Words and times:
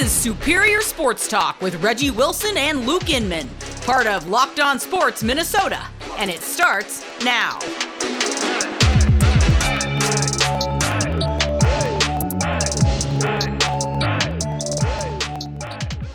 Is 0.00 0.10
Superior 0.10 0.80
Sports 0.80 1.28
Talk 1.28 1.60
with 1.60 1.74
Reggie 1.82 2.10
Wilson 2.10 2.56
and 2.56 2.86
Luke 2.86 3.10
Inman, 3.10 3.50
part 3.82 4.06
of 4.06 4.28
Locked 4.28 4.58
On 4.58 4.80
Sports 4.80 5.22
Minnesota, 5.22 5.78
and 6.16 6.30
it 6.30 6.40
starts 6.40 7.04
now. 7.22 7.58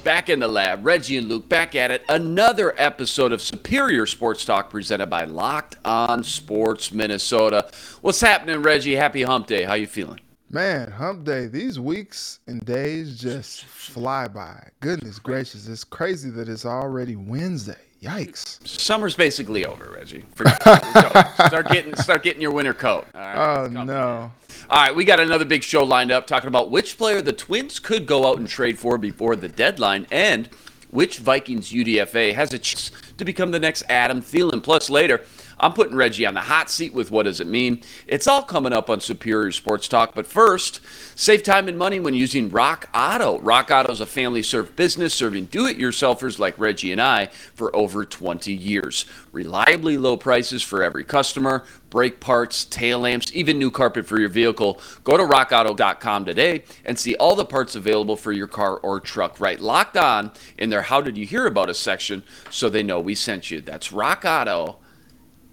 Back 0.03 0.29
in 0.29 0.39
the 0.39 0.47
lab, 0.47 0.83
Reggie 0.83 1.19
and 1.19 1.29
Luke 1.29 1.47
back 1.47 1.75
at 1.75 1.91
it. 1.91 2.03
Another 2.09 2.73
episode 2.79 3.31
of 3.31 3.39
Superior 3.39 4.07
Sports 4.07 4.45
Talk 4.45 4.71
presented 4.71 5.11
by 5.11 5.25
Locked 5.25 5.77
On 5.85 6.23
Sports 6.23 6.91
Minnesota. 6.91 7.69
What's 8.01 8.21
happening, 8.21 8.63
Reggie? 8.63 8.95
Happy 8.95 9.21
Hump 9.21 9.45
Day. 9.45 9.61
How 9.61 9.75
you 9.75 9.85
feeling? 9.85 10.21
Man, 10.49 10.91
hump 10.91 11.23
day. 11.23 11.47
These 11.47 11.79
weeks 11.79 12.39
and 12.47 12.63
days 12.63 13.19
just 13.19 13.65
fly 13.65 14.27
by. 14.27 14.69
Goodness 14.79 15.17
gracious. 15.17 15.67
It's 15.67 15.83
crazy 15.83 16.29
that 16.29 16.47
it's 16.47 16.65
already 16.65 17.15
Wednesday. 17.15 17.75
Yikes. 18.01 18.65
Summer's 18.67 19.15
basically 19.15 19.65
over, 19.65 19.91
Reggie. 19.95 20.23
start 20.61 21.69
getting 21.69 21.95
start 21.95 22.21
getting 22.21 22.41
your 22.41 22.51
winter 22.51 22.73
coat. 22.73 23.07
Oh 23.15 23.67
no. 23.71 24.31
All 24.69 24.81
right, 24.83 24.95
we 24.95 25.03
got 25.05 25.19
another 25.19 25.45
big 25.45 25.63
show 25.63 25.83
lined 25.83 26.11
up 26.11 26.27
talking 26.27 26.47
about 26.47 26.69
which 26.69 26.97
player 26.97 27.21
the 27.21 27.33
Twins 27.33 27.79
could 27.79 28.05
go 28.05 28.27
out 28.27 28.37
and 28.37 28.47
trade 28.47 28.77
for 28.77 28.99
before 28.99 29.35
the 29.35 29.49
deadline 29.49 30.05
and 30.11 30.47
which 30.91 31.17
Vikings 31.17 31.71
UDFA 31.71 32.33
has 32.35 32.53
a 32.53 32.59
chance 32.59 32.91
to 33.17 33.25
become 33.25 33.51
the 33.51 33.59
next 33.59 33.83
Adam 33.89 34.21
Thielen. 34.21 34.61
Plus 34.61 34.89
later, 34.89 35.21
I'm 35.59 35.73
putting 35.73 35.95
Reggie 35.95 36.25
on 36.25 36.33
the 36.33 36.41
hot 36.41 36.69
seat 36.69 36.93
with 36.93 37.11
what 37.11 37.23
does 37.23 37.39
it 37.39 37.47
mean? 37.47 37.81
It's 38.07 38.27
all 38.27 38.43
coming 38.43 38.73
up 38.73 38.89
on 38.89 38.99
Superior 38.99 39.51
Sports 39.51 39.87
Talk. 39.87 40.13
But 40.13 40.27
first, 40.27 40.81
save 41.15 41.43
time 41.43 41.67
and 41.67 41.77
money 41.77 41.99
when 41.99 42.13
using 42.13 42.49
Rock 42.49 42.89
Auto. 42.93 43.39
Rock 43.39 43.71
Auto 43.71 43.91
is 43.91 44.01
a 44.01 44.05
family 44.05 44.43
served 44.43 44.75
business 44.75 45.13
serving 45.13 45.45
do 45.45 45.65
it 45.65 45.77
yourselfers 45.77 46.39
like 46.39 46.59
Reggie 46.59 46.91
and 46.91 47.01
I 47.01 47.27
for 47.53 47.75
over 47.75 48.05
20 48.05 48.53
years. 48.53 49.05
Reliably 49.31 49.97
low 49.97 50.17
prices 50.17 50.63
for 50.63 50.83
every 50.83 51.03
customer, 51.03 51.63
brake 51.89 52.19
parts, 52.19 52.65
tail 52.65 52.99
lamps, 52.99 53.31
even 53.33 53.57
new 53.57 53.71
carpet 53.71 54.05
for 54.05 54.19
your 54.19 54.29
vehicle. 54.29 54.79
Go 55.03 55.17
to 55.17 55.23
rockauto.com 55.23 56.25
today 56.25 56.63
and 56.83 56.99
see 56.99 57.15
all 57.15 57.35
the 57.35 57.45
parts 57.45 57.75
available 57.75 58.15
for 58.15 58.31
your 58.31 58.47
car 58.47 58.77
or 58.77 58.99
truck 58.99 59.39
right 59.39 59.59
locked 59.59 59.97
on 59.97 60.31
in 60.57 60.69
their 60.69 60.83
How 60.83 61.01
Did 61.01 61.17
You 61.17 61.25
Hear 61.25 61.47
About 61.47 61.69
Us 61.69 61.79
section 61.79 62.23
so 62.49 62.69
they 62.69 62.83
know 62.83 62.99
we 62.99 63.15
sent 63.15 63.51
you. 63.51 63.61
That's 63.61 63.91
Rock 63.91 64.25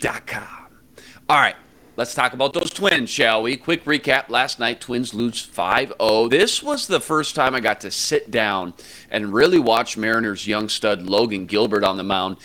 Auto 0.05 0.63
all 1.29 1.39
right, 1.39 1.57
let's 1.97 2.15
talk 2.15 2.35
about 2.35 2.53
those 2.53 2.71
twins, 2.71 3.09
shall 3.09 3.43
we? 3.43 3.57
Quick 3.57 3.85
recap 3.85 4.29
last 4.29 4.59
night 4.59 4.83
Twins 4.83 5.15
lose 5.15 5.41
5 5.41 5.95
0. 5.99 6.29
This 6.29 6.63
was 6.63 6.87
the 6.87 7.01
first 7.01 7.35
time 7.35 7.55
I 7.55 7.61
got 7.61 7.81
to 7.81 7.91
sit 7.91 8.31
down 8.31 8.75
and 9.11 9.33
really 9.33 9.59
watch 9.59 9.97
Mariners' 9.97 10.47
young 10.47 10.69
stud 10.69 11.05
Logan 11.05 11.47
Gilbert 11.47 11.85
on 11.85 11.97
the 11.97 12.03
mound. 12.03 12.37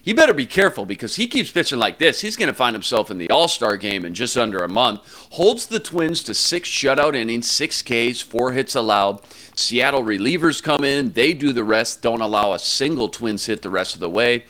He 0.00 0.12
better 0.12 0.34
be 0.34 0.46
careful 0.46 0.86
because 0.86 1.16
he 1.16 1.26
keeps 1.26 1.50
pitching 1.50 1.80
like 1.80 1.98
this. 1.98 2.20
He's 2.20 2.36
going 2.36 2.46
to 2.46 2.54
find 2.54 2.74
himself 2.74 3.10
in 3.10 3.18
the 3.18 3.30
All 3.30 3.48
Star 3.48 3.76
game 3.76 4.04
in 4.04 4.14
just 4.14 4.36
under 4.36 4.58
a 4.58 4.68
month. 4.68 5.00
Holds 5.32 5.66
the 5.66 5.80
Twins 5.80 6.22
to 6.24 6.34
six 6.34 6.68
shutout 6.68 7.16
innings, 7.16 7.50
six 7.50 7.82
Ks, 7.82 8.20
four 8.20 8.52
hits 8.52 8.76
allowed. 8.76 9.22
Seattle 9.56 10.04
relievers 10.04 10.62
come 10.62 10.84
in, 10.84 11.10
they 11.12 11.32
do 11.32 11.52
the 11.52 11.64
rest, 11.64 12.02
don't 12.02 12.20
allow 12.20 12.52
a 12.52 12.58
single 12.60 13.08
Twins 13.08 13.46
hit 13.46 13.62
the 13.62 13.70
rest 13.70 13.94
of 13.94 14.00
the 14.00 14.10
way. 14.10 14.44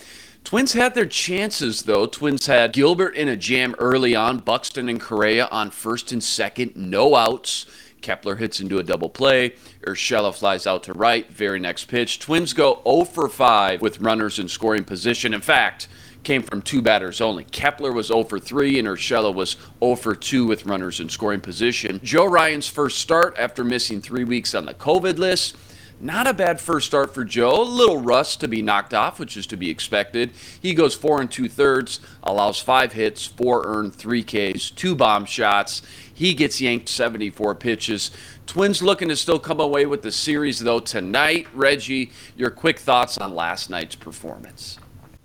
Twins 0.47 0.75
had 0.75 0.95
their 0.95 1.07
chances, 1.07 1.83
though. 1.83 2.07
Twins 2.07 2.47
had 2.47 2.73
Gilbert 2.73 3.17
in 3.17 3.27
a 3.27 3.37
jam 3.37 3.75
early 3.81 4.15
on, 4.15 4.39
Buxton 4.39 4.89
and 4.89 5.01
Correa 5.01 5.49
on 5.51 5.73
first 5.73 6.13
and 6.13 6.23
second, 6.23 6.77
no 6.77 7.17
outs. 7.17 7.67
Kepler 8.01 8.37
hits 8.37 8.61
into 8.61 8.79
a 8.79 8.85
double 8.85 9.09
play. 9.09 9.55
Urshela 9.83 10.33
flies 10.33 10.65
out 10.65 10.85
to 10.85 10.93
right. 10.93 11.29
Very 11.33 11.59
next 11.59 11.87
pitch. 11.87 12.21
Twins 12.21 12.53
go 12.53 12.81
0 12.87 13.07
for 13.07 13.29
5 13.29 13.83
with 13.83 14.01
runners 14.01 14.39
in 14.39 14.47
scoring 14.47 14.85
position. 14.85 15.35
In 15.35 15.41
fact, 15.41 15.89
came 16.23 16.45
from 16.45 16.63
two 16.63 16.81
batters 16.81 17.21
only. 17.21 17.43
Kepler 17.43 17.91
was 17.91 18.07
0 18.07 18.23
for 18.23 18.39
3 18.39 18.79
and 18.79 18.87
Urshela 18.87 19.35
was 19.35 19.57
0 19.81 19.97
for 19.97 20.15
2 20.15 20.47
with 20.47 20.65
runners 20.65 21.01
in 21.01 21.09
scoring 21.09 21.41
position. 21.41 21.99
Joe 22.05 22.27
Ryan's 22.27 22.69
first 22.69 22.99
start 22.99 23.35
after 23.37 23.65
missing 23.65 24.01
three 24.01 24.23
weeks 24.23 24.55
on 24.55 24.67
the 24.67 24.75
COVID 24.75 25.19
list. 25.19 25.57
Not 25.99 26.27
a 26.27 26.35
bad 26.35 26.61
first 26.61 26.87
start 26.87 27.15
for 27.15 27.25
Joe. 27.25 27.63
A 27.63 27.65
little 27.65 28.03
rust 28.03 28.41
to 28.41 28.49
be 28.49 28.61
knocked 28.61 28.93
off, 28.93 29.19
which 29.19 29.35
is 29.37 29.47
to 29.47 29.57
be 29.57 29.71
expected. 29.71 30.31
He 30.61 30.75
goes 30.75 30.95
four 30.95 31.23
and 31.23 31.31
two 31.31 31.49
thirds, 31.49 32.01
allows 32.23 32.61
five 32.61 32.93
hits, 32.93 33.27
four 33.27 33.67
earned, 33.67 33.95
three 33.95 34.23
Ks, 34.23 34.71
two 34.71 34.95
bomb 34.95 35.25
shots. 35.25 35.81
He 36.13 36.35
gets 36.35 36.61
yanked 36.61 36.91
74 36.91 37.55
pitches. 37.55 38.11
Twins 38.47 38.83
looking 38.83 39.09
to 39.09 39.17
still 39.17 39.39
come 39.39 39.59
away 39.59 39.87
with 39.87 40.03
the 40.03 40.13
series, 40.13 40.59
though, 40.59 40.81
tonight. 40.81 41.47
Reggie, 41.55 42.13
your 42.37 42.51
quick 42.51 42.79
thoughts 42.79 43.17
on 43.17 43.35
last 43.35 43.71
night's 43.71 43.95
performance. 43.95 44.79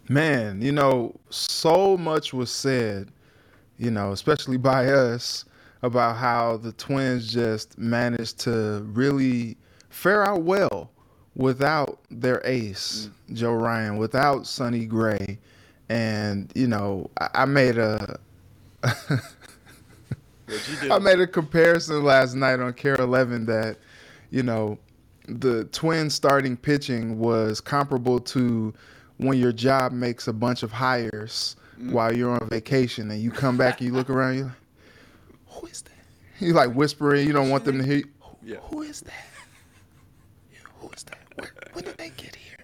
Man, 0.07 0.61
you 0.61 0.71
know, 0.71 1.15
so 1.29 1.97
much 1.97 2.33
was 2.33 2.49
said, 2.49 3.11
you 3.77 3.91
know, 3.91 4.13
especially 4.13 4.57
by 4.57 4.87
us, 4.87 5.45
about 5.81 6.15
how 6.15 6.57
the 6.57 6.71
Twins 6.73 7.31
just 7.31 7.77
managed 7.77 8.39
to 8.39 8.85
really 8.91 9.57
fare 9.91 10.25
out 10.25 10.41
well 10.41 10.89
without 11.35 11.99
their 12.09 12.41
ace, 12.45 13.09
mm. 13.29 13.35
Joe 13.35 13.53
Ryan, 13.53 13.97
without 13.97 14.47
Sonny 14.47 14.85
Gray. 14.85 15.37
And, 15.89 16.51
you 16.55 16.67
know, 16.67 17.09
I, 17.19 17.29
I 17.35 17.45
made 17.45 17.77
a 17.77 18.19
I 18.83 19.05
made 20.99 21.19
a 21.19 21.27
comparison 21.27 22.03
last 22.03 22.33
night 22.33 22.59
on 22.59 22.73
KARE 22.73 22.95
11 22.95 23.45
that, 23.45 23.77
you 24.31 24.43
know, 24.43 24.77
the 25.27 25.65
Twins 25.65 26.15
starting 26.15 26.57
pitching 26.57 27.19
was 27.19 27.61
comparable 27.61 28.19
to 28.19 28.73
when 29.17 29.37
your 29.37 29.51
job 29.51 29.91
makes 29.91 30.27
a 30.27 30.33
bunch 30.33 30.63
of 30.63 30.71
hires 30.71 31.55
mm. 31.79 31.91
while 31.91 32.15
you're 32.15 32.31
on 32.31 32.49
vacation 32.49 33.11
and 33.11 33.21
you 33.21 33.31
come 33.31 33.55
back 33.55 33.79
and 33.79 33.89
you 33.89 33.93
look 33.93 34.09
around, 34.09 34.35
you're 34.35 34.45
like, 34.45 34.55
who 35.47 35.67
is 35.67 35.81
that? 35.83 35.91
You 36.39 36.53
like 36.53 36.73
whispering, 36.73 37.27
you 37.27 37.33
don't 37.33 37.51
want 37.51 37.65
them 37.65 37.77
to 37.77 37.83
hear. 37.83 38.01
Yeah. 38.41 38.57
Who 38.71 38.81
is 38.81 39.01
that? 39.01 39.13
who 40.81 40.89
is 40.89 41.03
that? 41.03 41.19
Where, 41.35 41.51
when 41.73 41.85
did 41.85 41.97
they 41.97 42.09
get 42.09 42.35
here? 42.35 42.57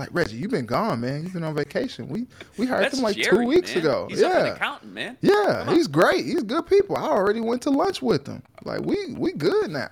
Like 0.00 0.08
Reggie, 0.12 0.38
you've 0.38 0.50
been 0.50 0.64
gone, 0.64 1.02
man. 1.02 1.22
You've 1.22 1.34
been 1.34 1.44
on 1.44 1.54
vacation. 1.54 2.08
We 2.08 2.26
we 2.56 2.64
hired 2.64 2.84
That's 2.84 2.96
him 2.96 3.04
like 3.04 3.16
Jerry, 3.16 3.44
two 3.44 3.44
weeks 3.44 3.74
man. 3.74 3.84
ago. 3.84 4.06
He's 4.08 4.22
yeah, 4.22 4.46
an 4.46 4.52
accountant, 4.54 4.94
man. 4.94 5.18
Yeah, 5.20 5.70
he's 5.70 5.86
great. 5.86 6.24
He's 6.24 6.42
good 6.42 6.66
people. 6.66 6.96
I 6.96 7.02
already 7.02 7.40
went 7.40 7.60
to 7.62 7.70
lunch 7.70 8.00
with 8.00 8.24
them. 8.24 8.42
Like 8.64 8.80
we 8.80 9.12
we 9.12 9.32
good 9.32 9.70
now. 9.70 9.90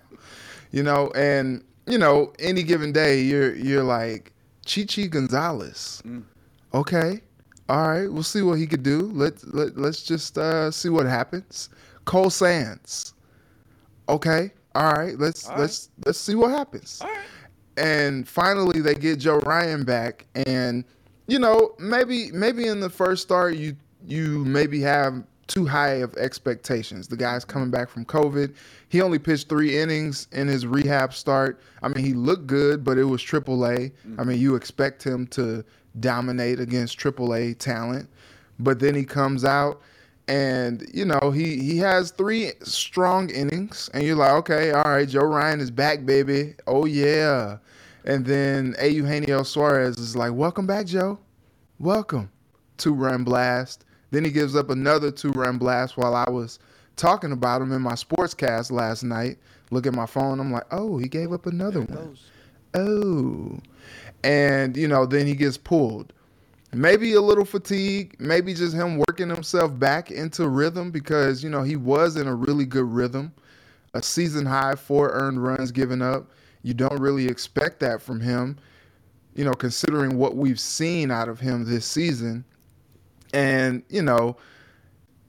You 0.70 0.82
know, 0.82 1.12
and 1.14 1.62
you 1.86 1.98
know, 1.98 2.32
any 2.38 2.62
given 2.62 2.90
day 2.90 3.20
you're 3.20 3.54
you're 3.54 3.84
like 3.84 4.32
Chi 4.66 4.84
Chi 4.84 5.08
Gonzalez. 5.08 6.02
Mm. 6.06 6.24
Okay. 6.72 7.20
All 7.68 7.88
right, 7.88 8.10
we'll 8.10 8.22
see 8.22 8.40
what 8.40 8.58
he 8.58 8.66
could 8.66 8.82
do. 8.82 9.10
Let 9.12 9.46
let 9.54 9.76
let's 9.76 10.02
just 10.02 10.38
uh, 10.38 10.70
see 10.70 10.88
what 10.88 11.04
happens. 11.04 11.68
Cole 12.06 12.30
Sands. 12.30 13.12
Okay. 14.08 14.52
All 14.74 14.90
right. 14.90 15.18
Let's 15.18 15.50
All 15.50 15.58
let's 15.58 15.90
right. 15.98 16.06
let's 16.06 16.18
see 16.18 16.34
what 16.34 16.50
happens. 16.50 17.02
All 17.02 17.08
right 17.08 17.26
and 17.78 18.28
finally 18.28 18.80
they 18.80 18.94
get 18.94 19.18
Joe 19.18 19.38
Ryan 19.38 19.84
back 19.84 20.26
and 20.46 20.84
you 21.26 21.38
know 21.38 21.74
maybe 21.78 22.30
maybe 22.32 22.66
in 22.66 22.80
the 22.80 22.90
first 22.90 23.22
start 23.22 23.54
you 23.54 23.76
you 24.06 24.44
maybe 24.44 24.80
have 24.82 25.22
too 25.46 25.66
high 25.66 25.94
of 25.94 26.14
expectations. 26.16 27.08
The 27.08 27.16
guy's 27.16 27.44
coming 27.44 27.70
back 27.70 27.88
from 27.88 28.04
COVID. 28.04 28.54
He 28.90 29.00
only 29.00 29.18
pitched 29.18 29.48
three 29.48 29.78
innings 29.78 30.28
in 30.32 30.46
his 30.46 30.66
rehab 30.66 31.14
start. 31.14 31.60
I 31.82 31.88
mean, 31.88 32.04
he 32.04 32.12
looked 32.12 32.46
good, 32.46 32.84
but 32.84 32.98
it 32.98 33.04
was 33.04 33.22
AAA. 33.22 33.46
Mm-hmm. 33.46 34.20
I 34.20 34.24
mean, 34.24 34.38
you 34.38 34.54
expect 34.56 35.02
him 35.02 35.26
to 35.28 35.64
dominate 36.00 36.60
against 36.60 36.98
AAA 36.98 37.58
talent, 37.58 38.08
but 38.58 38.78
then 38.78 38.94
he 38.94 39.04
comes 39.04 39.44
out 39.44 39.80
and 40.28 40.86
you 40.92 41.06
know 41.06 41.30
he 41.30 41.58
he 41.58 41.78
has 41.78 42.10
three 42.10 42.52
strong 42.62 43.30
innings, 43.30 43.88
and 43.94 44.04
you're 44.04 44.16
like, 44.16 44.32
okay, 44.32 44.72
all 44.72 44.82
right, 44.82 45.08
Joe 45.08 45.24
Ryan 45.24 45.60
is 45.60 45.70
back, 45.70 46.04
baby. 46.04 46.54
Oh 46.66 46.84
yeah. 46.84 47.58
And 48.04 48.24
then 48.24 48.74
A. 48.78 48.88
Eugenio 48.88 49.42
Suarez 49.42 49.98
is 49.98 50.16
like, 50.16 50.32
welcome 50.32 50.66
back, 50.66 50.86
Joe. 50.86 51.18
Welcome. 51.78 52.30
Two 52.76 52.94
run 52.94 53.24
blast. 53.24 53.84
Then 54.10 54.24
he 54.24 54.30
gives 54.30 54.56
up 54.56 54.70
another 54.70 55.10
two 55.10 55.30
run 55.30 55.58
blast 55.58 55.96
while 55.96 56.14
I 56.14 56.28
was 56.30 56.58
talking 56.96 57.32
about 57.32 57.60
him 57.60 57.72
in 57.72 57.82
my 57.82 57.92
sportscast 57.92 58.70
last 58.70 59.02
night. 59.02 59.38
Look 59.70 59.86
at 59.86 59.94
my 59.94 60.06
phone. 60.06 60.40
I'm 60.40 60.52
like, 60.52 60.66
oh, 60.70 60.96
he 60.98 61.08
gave 61.08 61.32
up 61.32 61.46
another 61.46 61.82
one. 61.82 62.16
Oh. 62.74 63.58
And, 64.24 64.76
you 64.76 64.88
know, 64.88 65.06
then 65.06 65.26
he 65.26 65.34
gets 65.34 65.58
pulled. 65.58 66.12
Maybe 66.72 67.14
a 67.14 67.20
little 67.20 67.46
fatigue, 67.46 68.14
maybe 68.18 68.52
just 68.52 68.74
him 68.74 68.98
working 69.08 69.30
himself 69.30 69.78
back 69.78 70.10
into 70.10 70.48
rhythm 70.48 70.90
because, 70.90 71.42
you 71.42 71.48
know, 71.48 71.62
he 71.62 71.76
was 71.76 72.16
in 72.16 72.26
a 72.26 72.34
really 72.34 72.66
good 72.66 72.84
rhythm. 72.84 73.32
A 73.94 74.02
season 74.02 74.44
high, 74.44 74.74
four 74.74 75.10
earned 75.10 75.42
runs 75.42 75.72
given 75.72 76.02
up. 76.02 76.30
You 76.68 76.74
don't 76.74 77.00
really 77.00 77.26
expect 77.26 77.80
that 77.80 78.02
from 78.02 78.20
him, 78.20 78.58
you 79.34 79.42
know, 79.42 79.54
considering 79.54 80.18
what 80.18 80.36
we've 80.36 80.60
seen 80.60 81.10
out 81.10 81.30
of 81.30 81.40
him 81.40 81.64
this 81.64 81.86
season. 81.86 82.44
And, 83.32 83.82
you 83.88 84.02
know, 84.02 84.36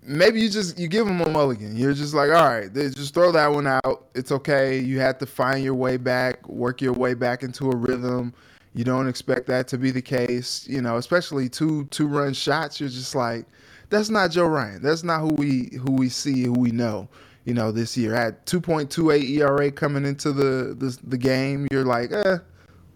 maybe 0.04 0.42
you 0.42 0.50
just 0.50 0.78
you 0.78 0.90
give 0.90 1.08
him 1.08 1.22
a 1.22 1.30
mulligan. 1.30 1.78
You're 1.78 1.94
just 1.94 2.14
like, 2.14 2.30
all 2.30 2.46
right, 2.46 2.74
just 2.74 3.14
throw 3.14 3.32
that 3.32 3.54
one 3.54 3.68
out. 3.68 4.10
It's 4.16 4.34
okay. 4.34 4.80
You 4.80 5.00
have 5.00 5.18
to 5.20 5.26
find 5.26 5.64
your 5.64 5.76
way 5.76 5.96
back, 5.96 6.46
work 6.50 6.82
your 6.82 6.92
way 6.92 7.14
back 7.14 7.42
into 7.42 7.72
a 7.72 7.76
rhythm. 7.76 8.34
You 8.74 8.84
don't 8.84 9.08
expect 9.08 9.48
that 9.48 9.70
to 9.70 9.78
be 9.78 9.92
the 9.92 10.02
case, 10.02 10.68
you 10.68 10.82
know, 10.82 10.98
especially 10.98 11.48
two 11.48 11.86
two 11.86 12.08
run 12.08 12.34
shots. 12.34 12.82
You're 12.82 12.90
just 12.90 13.16
like, 13.16 13.46
that's 13.88 14.10
not 14.10 14.32
Joe 14.32 14.48
Ryan. 14.48 14.82
That's 14.82 15.04
not 15.06 15.22
who 15.22 15.30
we 15.30 15.70
who 15.78 15.94
we 15.94 16.10
see, 16.10 16.44
who 16.44 16.52
we 16.52 16.72
know. 16.72 17.08
You 17.50 17.56
know, 17.56 17.72
this 17.72 17.98
year 17.98 18.14
at 18.14 18.46
2.28 18.46 19.28
ERA 19.28 19.72
coming 19.72 20.06
into 20.06 20.32
the 20.32 20.76
the, 20.78 20.96
the 21.02 21.18
game, 21.18 21.68
you're 21.72 21.84
like, 21.84 22.12
eh, 22.12 22.38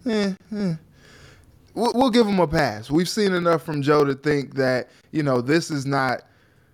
eh, 0.06 0.32
eh. 0.56 0.74
We'll, 1.74 1.92
we'll 1.92 2.10
give 2.10 2.28
him 2.28 2.38
a 2.38 2.46
pass. 2.46 2.88
We've 2.88 3.08
seen 3.08 3.32
enough 3.32 3.64
from 3.64 3.82
Joe 3.82 4.04
to 4.04 4.14
think 4.14 4.54
that 4.54 4.90
you 5.10 5.24
know 5.24 5.40
this 5.40 5.72
is 5.72 5.86
not 5.86 6.22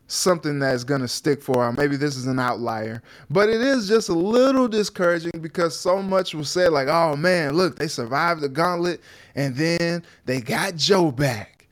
something 0.09 0.59
that's 0.59 0.85
going 0.85 1.01
to 1.01 1.09
stick 1.09 1.43
for 1.43 1.67
him. 1.67 1.75
Maybe 1.79 1.97
this 1.97 2.17
is 2.17 2.27
an 2.27 2.39
outlier, 2.39 3.03
but 3.31 3.49
it 3.49 3.63
is 3.63 3.89
just 3.89 4.11
a 4.11 4.15
little 4.15 4.69
discouraging 4.69 5.41
because 5.41 5.75
so 5.75 6.03
much 6.03 6.35
was 6.35 6.51
said 6.51 6.73
like, 6.73 6.89
"Oh 6.89 7.17
man, 7.17 7.55
look, 7.55 7.79
they 7.79 7.89
survived 7.89 8.43
the 8.43 8.51
gauntlet 8.51 9.01
and 9.35 9.57
then 9.57 10.05
they 10.27 10.43
got 10.43 10.77
Joe 10.77 11.11
back." 11.11 11.67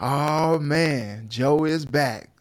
Oh 0.00 0.58
man, 0.58 1.28
Joe 1.28 1.66
is 1.66 1.86
back. 1.86 2.31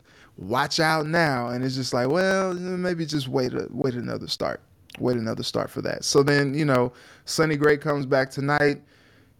Watch 0.41 0.79
out 0.79 1.05
now, 1.07 1.49
and 1.49 1.63
it's 1.63 1.75
just 1.75 1.93
like, 1.93 2.09
well, 2.09 2.53
maybe 2.53 3.05
just 3.05 3.27
wait 3.27 3.53
a, 3.53 3.67
wait 3.69 3.93
another 3.93 4.27
start. 4.27 4.61
Wait 4.99 5.15
another 5.15 5.43
start 5.43 5.69
for 5.69 5.81
that. 5.83 6.03
So 6.03 6.21
then, 6.23 6.53
you 6.53 6.65
know, 6.65 6.91
Sonny 7.25 7.55
Gray 7.55 7.77
comes 7.77 8.05
back 8.05 8.29
tonight. 8.29 8.81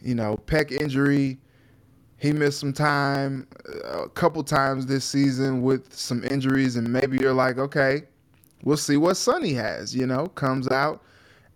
You 0.02 0.16
know, 0.16 0.38
peck 0.38 0.72
injury 0.72 1.40
he 2.22 2.32
missed 2.32 2.60
some 2.60 2.72
time 2.72 3.48
uh, 3.68 4.04
a 4.04 4.10
couple 4.10 4.44
times 4.44 4.86
this 4.86 5.04
season 5.04 5.64
with 5.64 5.92
some 5.92 6.24
injuries, 6.26 6.76
and 6.76 6.88
maybe 6.88 7.18
you're 7.18 7.34
like, 7.34 7.58
okay, 7.58 8.04
we'll 8.64 8.78
see 8.78 8.96
what 8.96 9.18
Sonny 9.18 9.54
has. 9.54 9.96
You 9.96 10.06
know, 10.06 10.28
comes 10.28 10.68
out 10.68 11.02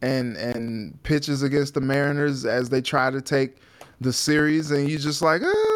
and 0.01 0.35
and 0.37 1.01
pitches 1.03 1.43
against 1.43 1.75
the 1.75 1.81
Mariners 1.81 2.45
as 2.47 2.67
they 2.69 2.81
try 2.81 3.11
to 3.11 3.21
take 3.21 3.57
the 4.01 4.11
series, 4.11 4.71
and 4.71 4.89
you 4.89 4.97
just 4.97 5.21
like, 5.21 5.43
let's 5.43 5.74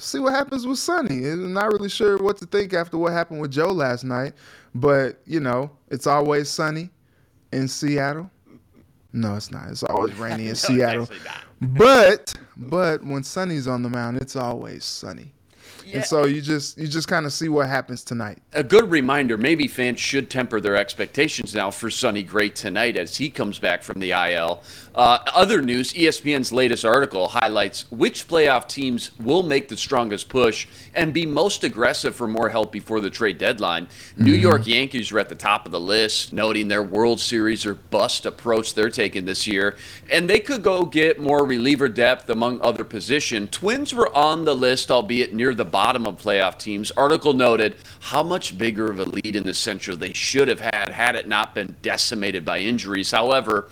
see 0.00 0.18
what 0.18 0.32
happens 0.32 0.66
with 0.66 0.78
Sonny. 0.78 1.24
I'm 1.26 1.52
not 1.52 1.72
really 1.72 1.88
sure 1.88 2.18
what 2.18 2.38
to 2.38 2.46
think 2.46 2.72
after 2.72 2.98
what 2.98 3.12
happened 3.12 3.40
with 3.40 3.50
Joe 3.50 3.68
last 3.68 4.04
night, 4.04 4.34
but 4.74 5.20
you 5.26 5.40
know, 5.40 5.70
it's 5.88 6.06
always 6.06 6.48
sunny 6.48 6.90
in 7.52 7.68
Seattle. 7.68 8.30
No, 9.12 9.34
it's 9.34 9.50
not. 9.50 9.68
It's 9.68 9.82
always 9.82 10.14
rainy 10.18 10.44
in 10.44 10.50
no, 10.50 10.54
Seattle. 10.54 11.08
But 11.60 12.34
but 12.56 13.04
when 13.04 13.22
Sonny's 13.22 13.68
on 13.68 13.82
the 13.82 13.90
mound, 13.90 14.16
it's 14.18 14.36
always 14.36 14.84
sunny. 14.84 15.32
Yeah. 15.84 15.96
And 15.96 16.04
so 16.04 16.24
you 16.26 16.40
just 16.40 16.78
you 16.78 16.86
just 16.86 17.08
kind 17.08 17.26
of 17.26 17.32
see 17.32 17.48
what 17.48 17.68
happens 17.68 18.04
tonight. 18.04 18.38
A 18.52 18.62
good 18.62 18.90
reminder, 18.90 19.36
maybe 19.36 19.68
fans 19.68 20.00
should 20.00 20.30
temper 20.30 20.60
their 20.60 20.76
expectations 20.76 21.54
now 21.54 21.70
for 21.70 21.90
Sonny 21.90 22.22
Gray 22.22 22.48
tonight 22.48 22.96
as 22.96 23.16
he 23.16 23.30
comes 23.30 23.58
back 23.58 23.82
from 23.82 24.00
the 24.00 24.10
IL. 24.12 24.62
Uh, 24.94 25.18
other 25.34 25.62
news 25.62 25.92
ESPN's 25.92 26.52
latest 26.52 26.84
article 26.84 27.28
highlights 27.28 27.90
which 27.90 28.26
playoff 28.26 28.66
teams 28.68 29.12
will 29.20 29.42
make 29.42 29.68
the 29.68 29.76
strongest 29.76 30.28
push 30.28 30.66
and 30.94 31.14
be 31.14 31.24
most 31.24 31.62
aggressive 31.62 32.14
for 32.14 32.26
more 32.26 32.48
help 32.48 32.72
before 32.72 33.00
the 33.00 33.10
trade 33.10 33.38
deadline. 33.38 33.86
Mm-hmm. 33.86 34.24
New 34.24 34.32
York 34.32 34.66
Yankees 34.66 35.12
are 35.12 35.18
at 35.18 35.28
the 35.28 35.34
top 35.34 35.64
of 35.64 35.72
the 35.72 35.80
list, 35.80 36.32
noting 36.32 36.68
their 36.68 36.82
World 36.82 37.20
Series 37.20 37.64
or 37.64 37.74
bust 37.74 38.26
approach 38.26 38.74
they're 38.74 38.90
taking 38.90 39.24
this 39.24 39.46
year. 39.46 39.76
And 40.10 40.28
they 40.28 40.40
could 40.40 40.62
go 40.62 40.84
get 40.84 41.20
more 41.20 41.44
reliever 41.44 41.88
depth 41.88 42.28
among 42.28 42.60
other 42.60 42.84
positions. 42.84 43.50
Twins 43.50 43.94
were 43.94 44.14
on 44.16 44.44
the 44.44 44.54
list, 44.54 44.90
albeit 44.90 45.32
near 45.32 45.54
the 45.54 45.64
bottom 45.70 46.06
of 46.06 46.16
playoff 46.16 46.58
teams. 46.58 46.90
Article 46.92 47.32
noted 47.32 47.76
how 48.00 48.22
much 48.22 48.56
bigger 48.56 48.90
of 48.90 48.98
a 48.98 49.04
lead 49.04 49.36
in 49.36 49.44
the 49.44 49.54
Central 49.54 49.96
they 49.96 50.12
should 50.12 50.48
have 50.48 50.60
had 50.60 50.88
had 50.88 51.16
it 51.16 51.28
not 51.28 51.54
been 51.54 51.76
decimated 51.82 52.44
by 52.44 52.58
injuries. 52.58 53.10
However, 53.10 53.68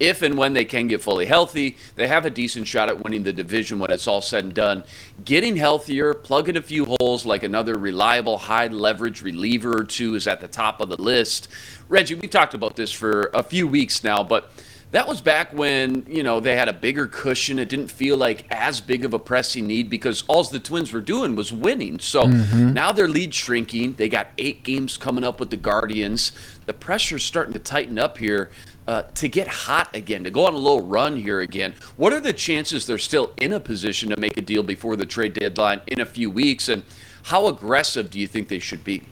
if 0.00 0.22
and 0.22 0.36
when 0.36 0.52
they 0.52 0.64
can 0.64 0.88
get 0.88 1.00
fully 1.00 1.26
healthy, 1.26 1.76
they 1.94 2.08
have 2.08 2.26
a 2.26 2.30
decent 2.30 2.66
shot 2.66 2.88
at 2.88 3.04
winning 3.04 3.22
the 3.22 3.32
division 3.32 3.78
when 3.78 3.92
it's 3.92 4.08
all 4.08 4.20
said 4.20 4.44
and 4.44 4.54
done. 4.54 4.82
Getting 5.24 5.54
healthier, 5.56 6.12
plugging 6.12 6.56
a 6.56 6.62
few 6.62 6.86
holes 6.98 7.24
like 7.24 7.44
another 7.44 7.78
reliable 7.78 8.38
high 8.38 8.66
leverage 8.66 9.22
reliever 9.22 9.78
or 9.78 9.84
two 9.84 10.16
is 10.16 10.26
at 10.26 10.40
the 10.40 10.48
top 10.48 10.80
of 10.80 10.88
the 10.88 11.00
list. 11.00 11.46
Reggie, 11.88 12.16
we 12.16 12.26
talked 12.26 12.54
about 12.54 12.74
this 12.74 12.90
for 12.90 13.30
a 13.32 13.42
few 13.42 13.68
weeks 13.68 14.02
now, 14.02 14.24
but 14.24 14.50
that 14.92 15.08
was 15.08 15.20
back 15.20 15.52
when 15.52 16.06
you 16.08 16.22
know 16.22 16.38
they 16.38 16.54
had 16.54 16.68
a 16.68 16.72
bigger 16.72 17.06
cushion 17.06 17.58
it 17.58 17.68
didn't 17.68 17.90
feel 17.90 18.16
like 18.16 18.46
as 18.50 18.80
big 18.80 19.04
of 19.04 19.12
a 19.12 19.18
pressing 19.18 19.66
need 19.66 19.90
because 19.90 20.22
all 20.28 20.44
the 20.44 20.60
twins 20.60 20.92
were 20.92 21.00
doing 21.00 21.34
was 21.34 21.52
winning 21.52 21.98
so 21.98 22.24
mm-hmm. 22.24 22.72
now 22.72 22.92
their 22.92 23.08
lead 23.08 23.34
shrinking 23.34 23.94
they 23.94 24.08
got 24.08 24.28
eight 24.38 24.62
games 24.62 24.96
coming 24.96 25.24
up 25.24 25.40
with 25.40 25.50
the 25.50 25.56
guardians 25.56 26.32
the 26.66 26.72
pressure's 26.72 27.24
starting 27.24 27.52
to 27.52 27.58
tighten 27.58 27.98
up 27.98 28.16
here 28.16 28.50
uh, 28.86 29.02
to 29.14 29.28
get 29.28 29.46
hot 29.46 29.94
again, 29.94 30.24
to 30.24 30.30
go 30.30 30.46
on 30.46 30.54
a 30.54 30.58
little 30.58 30.82
run 30.82 31.16
here 31.16 31.40
again. 31.40 31.74
What 31.96 32.12
are 32.12 32.20
the 32.20 32.32
chances 32.32 32.86
they're 32.86 32.98
still 32.98 33.32
in 33.36 33.52
a 33.52 33.60
position 33.60 34.10
to 34.10 34.16
make 34.18 34.36
a 34.36 34.40
deal 34.40 34.62
before 34.62 34.96
the 34.96 35.06
trade 35.06 35.34
deadline 35.34 35.80
in 35.86 36.00
a 36.00 36.06
few 36.06 36.30
weeks? 36.30 36.68
And 36.68 36.82
how 37.22 37.46
aggressive 37.46 38.10
do 38.10 38.18
you 38.18 38.26
think 38.26 38.48
they 38.48 38.58
should 38.58 38.82
be? 38.82 39.02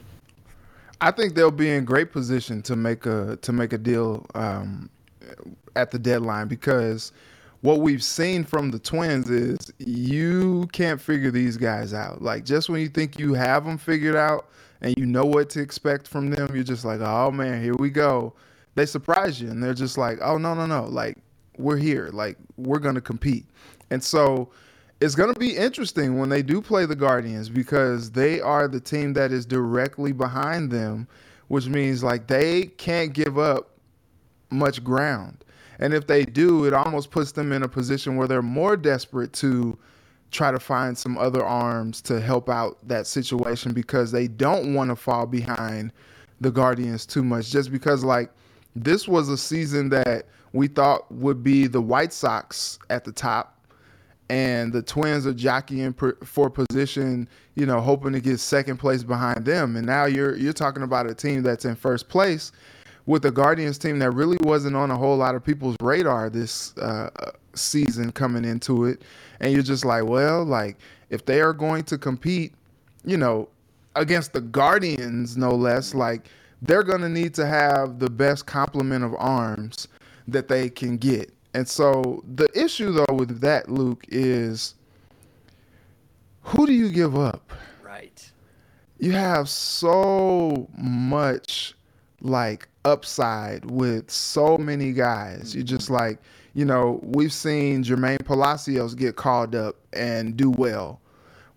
I 1.00 1.10
think 1.12 1.34
they'll 1.34 1.50
be 1.50 1.70
in 1.70 1.84
great 1.84 2.12
position 2.12 2.62
to 2.62 2.76
make 2.76 3.06
a 3.06 3.38
to 3.40 3.52
make 3.52 3.72
a 3.72 3.78
deal 3.78 4.26
um, 4.34 4.90
at 5.76 5.90
the 5.90 5.98
deadline 5.98 6.48
because 6.48 7.12
what 7.62 7.80
we've 7.80 8.02
seen 8.02 8.44
from 8.44 8.70
the 8.70 8.78
Twins 8.78 9.28
is 9.28 9.72
you 9.78 10.66
can't 10.72 11.00
figure 11.00 11.30
these 11.30 11.56
guys 11.56 11.92
out. 11.92 12.22
Like 12.22 12.44
just 12.44 12.68
when 12.68 12.80
you 12.80 12.88
think 12.88 13.18
you 13.18 13.34
have 13.34 13.64
them 13.64 13.76
figured 13.78 14.16
out 14.16 14.48
and 14.80 14.94
you 14.96 15.04
know 15.06 15.24
what 15.24 15.50
to 15.50 15.60
expect 15.60 16.08
from 16.08 16.30
them, 16.30 16.50
you're 16.54 16.64
just 16.64 16.84
like, 16.84 17.00
oh 17.00 17.30
man, 17.30 17.62
here 17.62 17.74
we 17.74 17.90
go. 17.90 18.34
They 18.76 18.86
surprise 18.86 19.40
you 19.40 19.50
and 19.50 19.62
they're 19.62 19.74
just 19.74 19.98
like, 19.98 20.18
oh 20.22 20.38
no 20.38 20.54
no 20.54 20.66
no, 20.66 20.84
like 20.84 21.18
we're 21.58 21.76
here, 21.76 22.08
like 22.12 22.38
we're 22.56 22.78
gonna 22.78 23.00
compete, 23.00 23.44
and 23.90 24.02
so 24.02 24.50
it's 25.00 25.14
gonna 25.14 25.34
be 25.34 25.56
interesting 25.56 26.18
when 26.18 26.28
they 26.28 26.42
do 26.42 26.62
play 26.62 26.86
the 26.86 26.96
Guardians 26.96 27.48
because 27.48 28.10
they 28.10 28.40
are 28.40 28.68
the 28.68 28.80
team 28.80 29.12
that 29.14 29.32
is 29.32 29.44
directly 29.44 30.12
behind 30.12 30.70
them, 30.70 31.08
which 31.48 31.66
means 31.66 32.02
like 32.02 32.26
they 32.26 32.66
can't 32.66 33.12
give 33.12 33.38
up 33.38 33.70
much 34.50 34.82
ground. 34.84 35.44
And 35.78 35.94
if 35.94 36.06
they 36.06 36.24
do, 36.24 36.66
it 36.66 36.74
almost 36.74 37.10
puts 37.10 37.32
them 37.32 37.52
in 37.52 37.62
a 37.62 37.68
position 37.68 38.16
where 38.16 38.28
they're 38.28 38.42
more 38.42 38.76
desperate 38.76 39.32
to 39.34 39.78
try 40.30 40.52
to 40.52 40.60
find 40.60 40.96
some 40.96 41.18
other 41.18 41.44
arms 41.44 42.00
to 42.02 42.20
help 42.20 42.48
out 42.48 42.76
that 42.86 43.06
situation 43.06 43.72
because 43.72 44.12
they 44.12 44.28
don't 44.28 44.74
want 44.74 44.90
to 44.90 44.96
fall 44.96 45.26
behind 45.26 45.92
the 46.40 46.50
Guardians 46.50 47.06
too 47.06 47.24
much. 47.24 47.50
Just 47.50 47.72
because, 47.72 48.04
like, 48.04 48.30
this 48.76 49.08
was 49.08 49.28
a 49.28 49.38
season 49.38 49.88
that 49.88 50.26
we 50.52 50.68
thought 50.68 51.10
would 51.12 51.42
be 51.42 51.66
the 51.66 51.80
White 51.80 52.12
Sox 52.12 52.78
at 52.90 53.04
the 53.04 53.12
top, 53.12 53.58
and 54.28 54.72
the 54.72 54.82
Twins 54.82 55.26
are 55.26 55.34
jockeying 55.34 55.92
for 55.92 56.50
position, 56.50 57.28
you 57.56 57.66
know, 57.66 57.80
hoping 57.80 58.12
to 58.12 58.20
get 58.20 58.38
second 58.38 58.76
place 58.76 59.02
behind 59.02 59.44
them. 59.44 59.76
And 59.76 59.86
now 59.86 60.04
you're 60.04 60.36
you're 60.36 60.52
talking 60.52 60.84
about 60.84 61.10
a 61.10 61.14
team 61.14 61.42
that's 61.42 61.64
in 61.64 61.74
first 61.74 62.08
place 62.08 62.52
with 63.06 63.22
the 63.22 63.30
Guardians 63.30 63.78
team 63.78 63.98
that 64.00 64.10
really 64.12 64.38
wasn't 64.42 64.76
on 64.76 64.90
a 64.90 64.96
whole 64.96 65.16
lot 65.16 65.34
of 65.34 65.44
people's 65.44 65.76
radar 65.80 66.30
this 66.30 66.76
uh, 66.78 67.10
season 67.54 68.12
coming 68.12 68.44
into 68.44 68.84
it. 68.84 69.02
And 69.40 69.52
you're 69.52 69.62
just 69.62 69.84
like, 69.84 70.04
well, 70.04 70.44
like 70.44 70.76
if 71.10 71.24
they 71.24 71.40
are 71.40 71.52
going 71.52 71.84
to 71.84 71.98
compete, 71.98 72.52
you 73.04 73.16
know, 73.16 73.48
against 73.96 74.32
the 74.32 74.40
Guardians, 74.40 75.36
no 75.36 75.50
less, 75.50 75.94
like 75.94 76.28
they're 76.62 76.82
going 76.82 77.00
to 77.00 77.08
need 77.08 77.34
to 77.34 77.46
have 77.46 77.98
the 77.98 78.10
best 78.10 78.46
complement 78.46 79.04
of 79.04 79.14
arms 79.18 79.88
that 80.28 80.48
they 80.48 80.68
can 80.68 80.96
get. 80.96 81.32
And 81.54 81.66
so 81.68 82.22
the 82.34 82.48
issue 82.54 82.92
though 82.92 83.14
with 83.14 83.40
that, 83.40 83.68
Luke, 83.68 84.04
is 84.08 84.74
who 86.42 86.66
do 86.66 86.72
you 86.72 86.90
give 86.90 87.16
up? 87.18 87.52
Right. 87.82 88.30
You 88.98 89.12
have 89.12 89.48
so 89.48 90.68
much 90.76 91.74
like 92.20 92.68
upside 92.84 93.70
with 93.70 94.10
so 94.10 94.56
many 94.58 94.92
guys. 94.92 95.54
You 95.54 95.62
just 95.62 95.90
like, 95.90 96.18
you 96.54 96.64
know, 96.64 97.00
we've 97.02 97.32
seen 97.32 97.84
Jermaine 97.84 98.24
Palacios 98.24 98.94
get 98.94 99.16
called 99.16 99.54
up 99.54 99.76
and 99.92 100.36
do 100.36 100.50
well. 100.50 101.00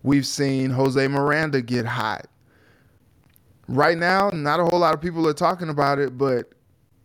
We've 0.02 0.26
seen 0.26 0.70
Jose 0.70 1.08
Miranda 1.08 1.62
get 1.62 1.86
hot 1.86 2.26
right 3.68 3.98
now, 3.98 4.30
not 4.32 4.60
a 4.60 4.64
whole 4.64 4.78
lot 4.78 4.94
of 4.94 5.00
people 5.00 5.26
are 5.28 5.34
talking 5.34 5.68
about 5.68 5.98
it, 5.98 6.16
but 6.18 6.50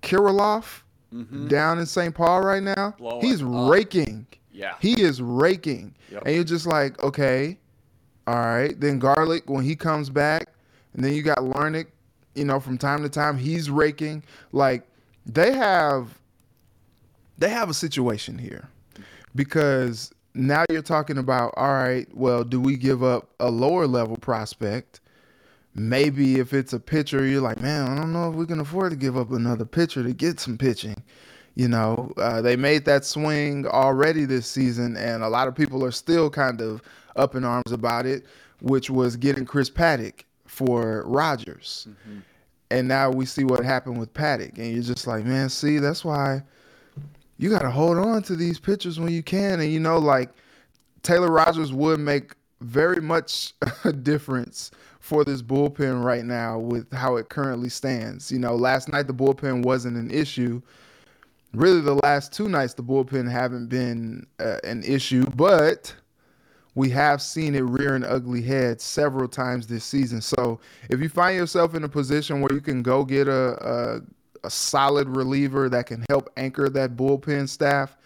Kirilloff 0.02 0.82
mm-hmm. 1.14 1.48
down 1.48 1.80
in 1.80 1.86
St. 1.86 2.14
Paul 2.14 2.42
right 2.42 2.64
now, 2.64 2.96
Blowing 2.98 3.26
he's 3.26 3.42
up. 3.42 3.70
raking. 3.70 4.26
Yeah. 4.52 4.76
He 4.80 5.02
is 5.02 5.22
raking. 5.22 5.96
Yep. 6.12 6.24
And 6.26 6.36
you're 6.36 6.44
just 6.44 6.66
like, 6.66 7.02
okay, 7.04 7.58
all 8.28 8.36
right. 8.36 8.80
Then 8.80 9.00
Garlick, 9.00 9.50
when 9.50 9.64
he 9.64 9.76
comes 9.76 10.10
back, 10.10 10.50
and 10.94 11.04
then 11.04 11.14
you 11.14 11.22
got 11.22 11.40
Larnach, 11.40 11.88
you 12.36 12.46
know, 12.46 12.60
from 12.60 12.78
time 12.78 13.04
to 13.04 13.10
time, 13.10 13.38
he's 13.38 13.70
raking. 13.70 14.24
Like, 14.52 14.88
they 15.26 15.54
have 15.54 16.20
they 17.38 17.50
have 17.50 17.70
a 17.70 17.74
situation 17.74 18.38
here 18.38 18.68
because 19.36 20.12
now 20.34 20.66
you're 20.70 20.82
talking 20.82 21.18
about 21.18 21.54
all 21.56 21.74
right 21.74 22.08
well 22.14 22.44
do 22.44 22.60
we 22.60 22.76
give 22.76 23.04
up 23.04 23.30
a 23.40 23.50
lower 23.50 23.88
level 23.88 24.18
prospect 24.18 25.00
maybe 25.76 26.40
if 26.40 26.54
it's 26.54 26.74
a 26.74 26.80
pitcher, 26.80 27.26
you're 27.26 27.42
like, 27.42 27.62
man, 27.62 27.88
I 27.88 27.96
don't 27.96 28.14
know 28.14 28.30
if 28.30 28.36
we 28.36 28.46
can 28.46 28.60
afford 28.60 28.92
to 28.92 28.98
give 28.98 29.18
up 29.18 29.32
another 29.32 29.66
pitcher 29.66 30.04
to 30.04 30.14
get 30.14 30.40
some 30.40 30.58
pitching. 30.58 31.02
You 31.56 31.68
know, 31.68 32.14
uh, 32.18 32.42
they 32.42 32.56
made 32.56 32.86
that 32.86 33.04
swing 33.06 33.66
already 33.68 34.26
this 34.26 34.48
season, 34.48 34.96
and 34.96 35.24
a 35.24 35.30
lot 35.30 35.48
of 35.48 35.56
people 35.56 35.84
are 35.84 35.92
still 35.92 36.30
kind 36.30 36.62
of 36.62 36.82
up 37.16 37.36
in 37.36 37.44
arms 37.44 37.72
about 37.72 38.06
it, 38.06 38.26
which 38.62 38.90
was 38.90 39.18
getting 39.18 39.46
Chris 39.46 39.70
Paddack 39.70 40.24
for 40.60 41.06
Rogers. 41.08 41.88
Mm-hmm. 41.90 42.20
And 42.72 42.88
now 42.88 43.10
we 43.10 43.26
see 43.26 43.46
what 43.46 43.64
happened 43.64 43.98
with 43.98 44.14
Paddack, 44.14 44.58
and 44.58 44.74
you're 44.74 44.84
just 44.84 45.08
like, 45.08 45.24
man, 45.24 45.48
see, 45.50 45.80
that's 45.80 46.04
why 46.04 46.44
you 47.38 47.50
got 47.50 47.62
to 47.62 47.72
hold 47.72 47.98
on 47.98 48.22
to 48.24 48.36
these 48.36 48.60
pitchers 48.60 49.00
when 49.00 49.12
you 49.12 49.24
can. 49.24 49.62
And 49.62 49.72
you 49.72 49.80
know, 49.80 49.98
like 49.98 50.32
Taylor 51.02 51.32
Rogers 51.32 51.72
would 51.72 52.02
make 52.02 52.34
very 52.60 53.02
much 53.02 53.54
a 53.86 53.94
difference 53.94 54.70
for 55.00 55.24
this 55.24 55.42
bullpen 55.42 56.04
right 56.04 56.26
now 56.26 56.60
with 56.60 56.92
how 56.94 57.16
it 57.16 57.30
currently 57.30 57.70
stands. 57.70 58.30
You 58.32 58.40
know, 58.40 58.56
last 58.56 58.90
night 58.90 59.08
the 59.08 59.14
bullpen 59.14 59.64
wasn't 59.64 59.96
an 59.96 60.12
issue. 60.12 60.62
Really, 61.54 61.82
the 61.82 61.96
last 62.04 62.34
two 62.34 62.50
nights 62.50 62.74
the 62.74 62.84
bullpen 62.84 63.32
haven't 63.32 63.68
been 63.68 64.28
uh, 64.40 64.58
an 64.66 64.84
issue, 64.84 65.24
but 65.36 65.96
we 66.76 66.90
have 66.90 67.22
seen 67.22 67.56
it 67.56 67.62
rear 67.62 67.96
an 67.96 68.04
ugly 68.04 68.42
head 68.42 68.80
several 68.80 69.28
times 69.28 69.68
this 69.68 69.84
season. 69.84 70.22
So 70.22 70.60
if 70.90 71.02
you 71.02 71.10
find 71.10 71.36
yourself 71.36 71.76
in 71.76 71.84
a 71.84 71.90
position 71.90 72.42
where 72.42 72.54
you 72.54 72.62
can 72.62 72.82
go 72.82 73.04
get 73.04 73.28
a, 73.28 74.02
a, 74.44 74.46
a 74.46 74.50
solid 74.50 75.10
reliever 75.10 75.70
that 75.70 75.88
can 75.88 76.06
help 76.10 76.30
anchor 76.38 76.70
that 76.70 76.96
bullpen 76.96 77.50
staff, 77.50 77.98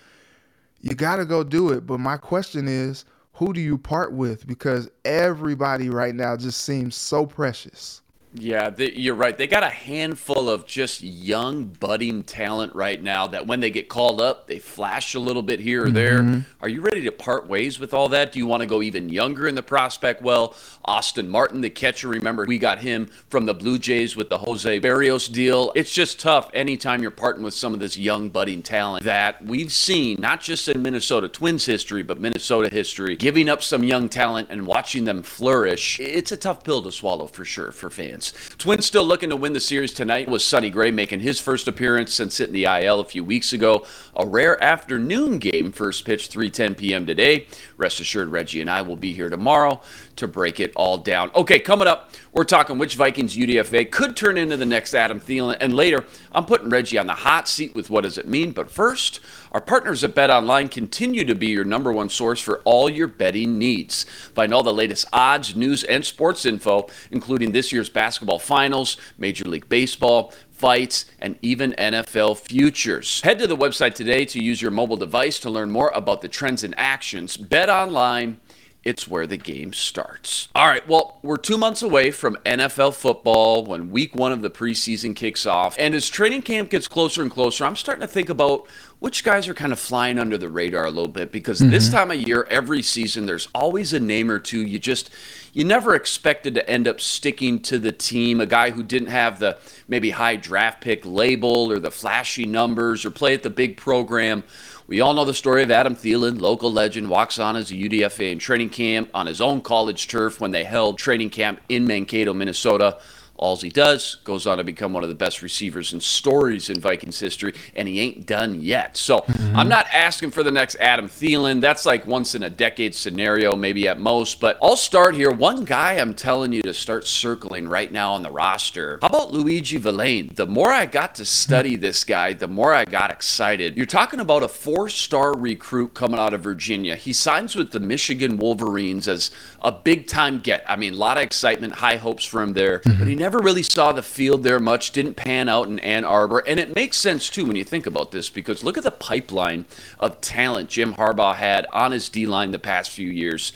you 0.82 0.96
got 0.96 1.18
to 1.18 1.26
go 1.26 1.44
do 1.44 1.70
it. 1.70 1.86
But 1.86 2.00
my 2.00 2.18
question 2.18 2.68
is, 2.68 3.06
who 3.34 3.52
do 3.52 3.60
you 3.60 3.78
part 3.78 4.14
with? 4.14 4.46
Because 4.46 4.90
everybody 5.06 5.90
right 5.90 6.14
now 6.14 6.38
just 6.38 6.62
seems 6.62 6.96
so 6.96 7.26
precious. 7.26 8.03
Yeah, 8.36 8.72
the, 8.72 9.00
you're 9.00 9.14
right. 9.14 9.38
They 9.38 9.46
got 9.46 9.62
a 9.62 9.70
handful 9.70 10.50
of 10.50 10.66
just 10.66 11.04
young, 11.04 11.66
budding 11.66 12.24
talent 12.24 12.74
right 12.74 13.02
now 13.02 13.28
that 13.28 13.46
when 13.46 13.60
they 13.60 13.70
get 13.70 13.90
called 13.90 14.20
up, 14.22 14.48
they 14.48 14.58
flash 14.58 15.14
a 15.14 15.20
little 15.20 15.44
bit 15.44 15.60
here 15.60 15.86
or 15.86 15.92
there. 15.92 16.22
Mm-hmm. 16.22 16.40
Are 16.60 16.70
you 16.70 16.82
ready 16.82 17.04
to 17.04 17.12
part 17.12 17.48
ways 17.48 17.80
with 17.80 17.94
all 17.94 18.10
that? 18.10 18.32
Do 18.32 18.40
you 18.40 18.48
want 18.48 18.62
to 18.62 18.68
go 18.68 18.82
even 18.82 19.10
younger 19.10 19.48
in 19.48 19.54
the 19.54 19.62
prospect? 19.62 20.24
Well, 20.24 20.56
Austin 20.84 21.30
Martin, 21.30 21.62
the 21.62 21.70
catcher, 21.70 22.08
remember 22.08 22.46
we 22.46 22.58
got 22.58 22.80
him 22.80 23.08
from 23.30 23.46
the 23.46 23.54
Blue 23.54 23.78
Jays 23.78 24.16
with 24.16 24.30
the 24.30 24.40
Jose 24.40 24.80
Berrios 24.80 25.32
deal. 25.32 25.72
It's 25.76 25.94
just 25.94 26.20
tough 26.20 26.50
anytime 26.56 27.04
you're 27.04 27.12
parting 27.12 27.44
with 27.44 27.54
some 27.54 27.76
of 27.76 27.80
this 27.80 27.98
young, 27.98 28.30
budding 28.30 28.64
talent 28.64 29.06
that 29.06 29.46
we've 29.46 29.72
seen, 29.72 30.20
not 30.20 30.42
just 30.42 30.68
in 30.68 30.82
Minnesota 30.82 31.28
Twins 31.28 31.68
history, 31.68 32.02
but 32.02 32.20
Minnesota 32.20 32.70
history, 32.70 33.16
giving 33.16 33.48
up 33.48 33.62
some 33.62 33.84
young 33.84 34.10
talent 34.10 34.48
and 34.50 34.66
watching 34.66 35.06
them 35.06 35.22
flourish. 35.22 36.00
It's 36.00 36.32
a 36.32 36.38
tough 36.38 36.64
pill 36.64 36.82
to 36.82 36.92
swallow 36.92 37.28
for 37.28 37.46
sure 37.46 37.72
for 37.72 37.92
fans. 37.92 38.23
Twins 38.58 38.86
still 38.86 39.04
looking 39.04 39.30
to 39.30 39.36
win 39.36 39.54
the 39.54 39.60
series 39.60 39.94
tonight 39.94 40.30
with 40.30 40.42
Sonny 40.42 40.70
Gray 40.70 40.92
making 40.92 41.20
his 41.20 41.40
first 41.40 41.68
appearance 41.68 42.14
since 42.14 42.38
hitting 42.38 42.54
the 42.54 42.66
IL 42.66 43.00
a 43.02 43.06
few 43.06 43.24
weeks 43.24 43.52
ago. 43.52 43.86
A 44.16 44.26
rare 44.26 44.64
afternoon 44.64 45.40
game, 45.40 45.72
first 45.72 46.06
pitch 46.06 46.30
3:10 46.30 46.78
p.m. 46.78 47.06
today. 47.06 47.48
Rest 47.78 48.00
assured, 48.00 48.30
Reggie 48.30 48.62
and 48.62 48.70
I 48.70 48.82
will 48.82 48.96
be 48.96 49.14
here 49.14 49.30
tomorrow 49.30 49.82
to 50.16 50.28
break 50.28 50.60
it 50.60 50.72
all 50.76 50.98
down. 50.98 51.32
Okay, 51.36 51.60
coming 51.60 51.88
up, 51.88 52.12
we're 52.32 52.44
talking 52.44 52.78
which 52.78 52.96
Vikings 52.96 53.36
UDFA 53.36 53.92
could 53.92 54.16
turn 54.16 54.38
into 54.38 54.58
the 54.58 54.66
next 54.66 54.94
Adam 54.94 55.20
Thielen, 55.20 55.58
and 55.60 55.76
later, 55.76 56.06
I'm 56.32 56.46
putting 56.46 56.70
Reggie 56.70 56.98
on 56.98 57.08
the 57.08 57.14
hot 57.14 57.48
seat 57.48 57.76
with 57.76 57.90
what 57.90 58.02
does 58.02 58.18
it 58.18 58.28
mean. 58.28 58.52
But 58.52 58.72
first, 58.72 59.20
our 59.52 59.62
partners 59.62 60.04
at 60.04 60.16
Bet 60.16 60.30
Online 60.30 60.70
continue 60.70 61.26
to 61.26 61.36
be 61.36 61.48
your 61.48 61.66
number 61.66 61.92
one 61.92 62.10
source 62.10 62.40
for 62.40 62.60
all 62.60 62.90
your 62.90 63.08
betting 63.08 63.58
needs. 63.58 64.06
Find 64.34 64.54
all 64.54 64.64
the 64.64 64.74
latest 64.74 65.06
odds, 65.14 65.56
news, 65.56 65.84
and 65.84 66.06
sports 66.06 66.46
info, 66.46 66.88
including 67.12 67.52
this 67.52 67.72
year's 67.72 67.90
basketball 67.90 68.13
finals, 68.18 68.98
Major 69.18 69.46
League 69.46 69.70
Baseball 69.70 70.34
fights, 70.52 71.06
and 71.20 71.38
even 71.42 71.74
NFL 71.74 72.38
futures. 72.38 73.22
Head 73.22 73.40
to 73.40 73.48
the 73.48 73.58
website 73.58 73.96
today 73.96 74.24
to 74.26 74.42
use 74.42 74.62
your 74.62 74.72
mobile 74.72 74.96
device 74.96 75.40
to 75.40 75.50
learn 75.50 75.72
more 75.72 75.90
about 75.90 76.22
the 76.22 76.30
trends 76.30 76.64
and 76.64 76.74
actions. 76.78 77.36
Bet 77.36 77.70
online 77.70 78.40
it's 78.84 79.08
where 79.08 79.26
the 79.26 79.38
game 79.38 79.72
starts. 79.72 80.50
All 80.54 80.68
right, 80.68 80.86
well, 80.88 81.18
we're 81.22 81.38
two 81.38 81.58
months 81.58 81.82
away 81.82 82.12
from 82.12 82.36
NFL 82.46 82.96
football 82.96 83.66
when 83.66 83.92
week 83.92 84.14
one 84.14 84.34
of 84.34 84.42
the 84.42 84.50
preseason 84.50 85.16
kicks 85.16 85.46
off. 85.46 85.76
And 85.80 85.96
as 85.96 86.10
training 86.10 86.42
camp 86.42 86.70
gets 86.70 86.88
closer 86.88 87.22
and 87.22 87.32
closer, 87.32 87.66
I'm 87.66 87.78
starting 87.78 88.02
to 88.02 88.08
think 88.08 88.30
about 88.30 88.68
which 89.04 89.26
guys 89.26 89.50
are 89.50 89.54
kind 89.54 89.74
of 89.74 89.80
flying 89.80 90.18
under 90.18 90.38
the 90.38 90.48
radar 90.48 90.86
a 90.86 90.90
little 90.90 91.12
bit 91.12 91.30
because 91.30 91.60
mm-hmm. 91.60 91.72
this 91.72 91.90
time 91.90 92.10
of 92.10 92.16
year, 92.16 92.48
every 92.50 92.82
season, 92.82 93.26
there's 93.26 93.50
always 93.54 93.92
a 93.92 94.00
name 94.00 94.32
or 94.32 94.40
two 94.40 94.62
you 94.62 94.80
just, 94.80 95.10
you 95.52 95.66
never 95.66 95.94
expected 95.94 96.56
to 96.56 96.70
end 96.70 96.88
up 96.88 97.02
sticking 97.02 97.60
to 97.60 97.78
the 97.78 97.92
team. 97.92 98.40
A 98.40 98.46
guy 98.46 98.70
who 98.70 98.82
didn't 98.82 99.10
have 99.10 99.40
the 99.40 99.58
maybe 99.90 100.12
high 100.12 100.38
draft 100.38 100.80
pick 100.80 101.06
label 101.06 101.70
or 101.70 101.80
the 101.80 101.92
flashy 101.92 102.46
numbers 102.46 103.04
or 103.04 103.12
play 103.12 103.34
at 103.34 103.44
the 103.44 103.50
big 103.50 103.76
program. 103.76 104.42
We 104.88 105.02
all 105.02 105.14
know 105.14 105.26
the 105.26 105.34
story 105.34 105.64
of 105.64 105.72
Adam 105.72 105.98
Thielen, 105.98 106.40
local 106.40 106.72
legend, 106.72 107.10
walks 107.10 107.40
on 107.40 107.58
as 107.58 107.72
a 107.72 107.74
UDFA 107.74 108.32
in 108.32 108.40
training 108.40 108.70
camp 108.70 109.10
on 109.14 109.28
his 109.28 109.42
own 109.42 109.60
college 109.60 110.08
turf 110.08 110.40
when 110.40 110.52
they 110.52 110.64
held 110.64 110.98
training 110.98 111.32
camp 111.32 111.60
in 111.68 111.86
Mankato, 111.86 112.34
Minnesota. 112.34 113.00
All 113.36 113.58
he 113.58 113.70
does 113.70 114.18
goes 114.24 114.46
on 114.46 114.60
to 114.60 114.64
become 114.64 114.94
one 114.94 115.02
of 115.02 115.10
the 115.10 115.16
best 115.16 115.42
receivers 115.42 115.92
in 115.92 116.00
stories 116.00 116.70
in 116.70 116.80
Vikings 116.80 117.20
history, 117.20 117.54
and 117.76 117.88
he 117.88 118.00
ain't 118.00 118.28
done 118.28 118.62
yet. 118.62 118.96
So 118.96 119.22
mm-hmm. 119.22 119.56
I'm 119.56 119.68
not 119.68 119.88
asking 119.92 120.32
for 120.32 120.44
the 120.44 120.52
next 120.52 120.76
Adam 120.80 121.10
Thielen. 121.10 121.60
That's 121.60 121.86
like 121.86 122.06
once 122.06 122.36
in 122.36 122.44
a 122.44 122.50
decade 122.50 122.94
scenario, 122.94 123.56
maybe 123.56 123.88
at 123.88 124.00
most. 124.00 124.40
But 124.40 124.60
I'll 124.62 124.78
start 124.78 125.16
here. 125.16 125.32
One 125.32 125.66
guy 125.66 125.94
I'm 125.94 126.14
telling 126.14 126.54
you 126.54 126.62
to 126.62 126.74
start 126.76 127.08
circling 127.08 127.68
right 127.68 127.92
now 127.92 128.14
on 128.14 128.22
the 128.22 128.30
roster. 128.30 129.00
How 129.02 129.08
about 129.08 129.32
Luiji 129.32 129.80
Vilain? 129.80 130.36
The 130.36 130.46
more 130.46 130.72
I 130.72 130.86
got 130.86 131.16
to 131.16 131.26
study 131.26 131.76
this 131.76 132.04
guy, 132.04 132.34
the 132.34 132.48
more 132.48 132.74
I 132.74 132.86
got 132.86 133.10
excited. 133.10 133.76
You're 133.76 133.88
talking 133.88 134.20
about 134.20 134.44
a 134.44 134.48
four 134.48 134.90
star 134.90 135.36
recruit 135.36 135.96
coming 135.96 136.20
out 136.20 136.36
of 136.36 136.42
Virginia. 136.42 136.96
He 136.96 137.14
signs 137.14 137.56
with 137.56 137.72
the 137.72 137.80
Michigan 137.80 138.38
Wolverines 138.38 139.08
as 139.08 139.32
a 139.62 139.72
big 139.72 140.06
time 140.06 140.40
get. 140.40 140.64
I 140.68 140.76
mean, 140.76 140.94
a 140.94 140.98
lot 140.98 141.18
of 141.18 141.24
excitement, 141.24 141.74
high 141.74 141.98
hopes 141.98 142.24
for 142.24 142.42
him 142.42 142.54
there, 142.54 142.80
mm-hmm. 142.80 143.00
but 143.00 143.08
he 143.08 143.16
never 143.24 143.40
really 143.40 143.64
saw 143.64 143.94
the 143.94 144.04
field 144.04 144.44
there 144.44 144.60
much, 144.60 144.92
didn't 144.92 145.14
pan 145.14 145.48
out 145.48 145.70
in 145.70 145.80
Ann 145.80 146.04
Arbor. 146.04 146.40
And 146.40 146.60
it 146.60 146.76
makes 146.76 146.98
sense, 146.98 147.30
too, 147.30 147.46
when 147.46 147.56
you 147.56 147.64
think 147.64 147.86
about 147.86 148.12
this, 148.12 148.30
because 148.30 148.66
look 148.66 148.78
at 148.78 148.84
the 148.84 148.92
pipeline 148.92 149.64
of 149.98 150.20
talent 150.20 150.70
Jim 150.70 150.96
Harbaugh 150.96 151.34
had 151.34 151.66
on 151.72 151.94
his 151.94 152.10
D 152.10 152.26
line 152.26 152.52
the 152.52 152.60
past 152.60 152.92
few 152.92 153.08
years. 153.08 153.54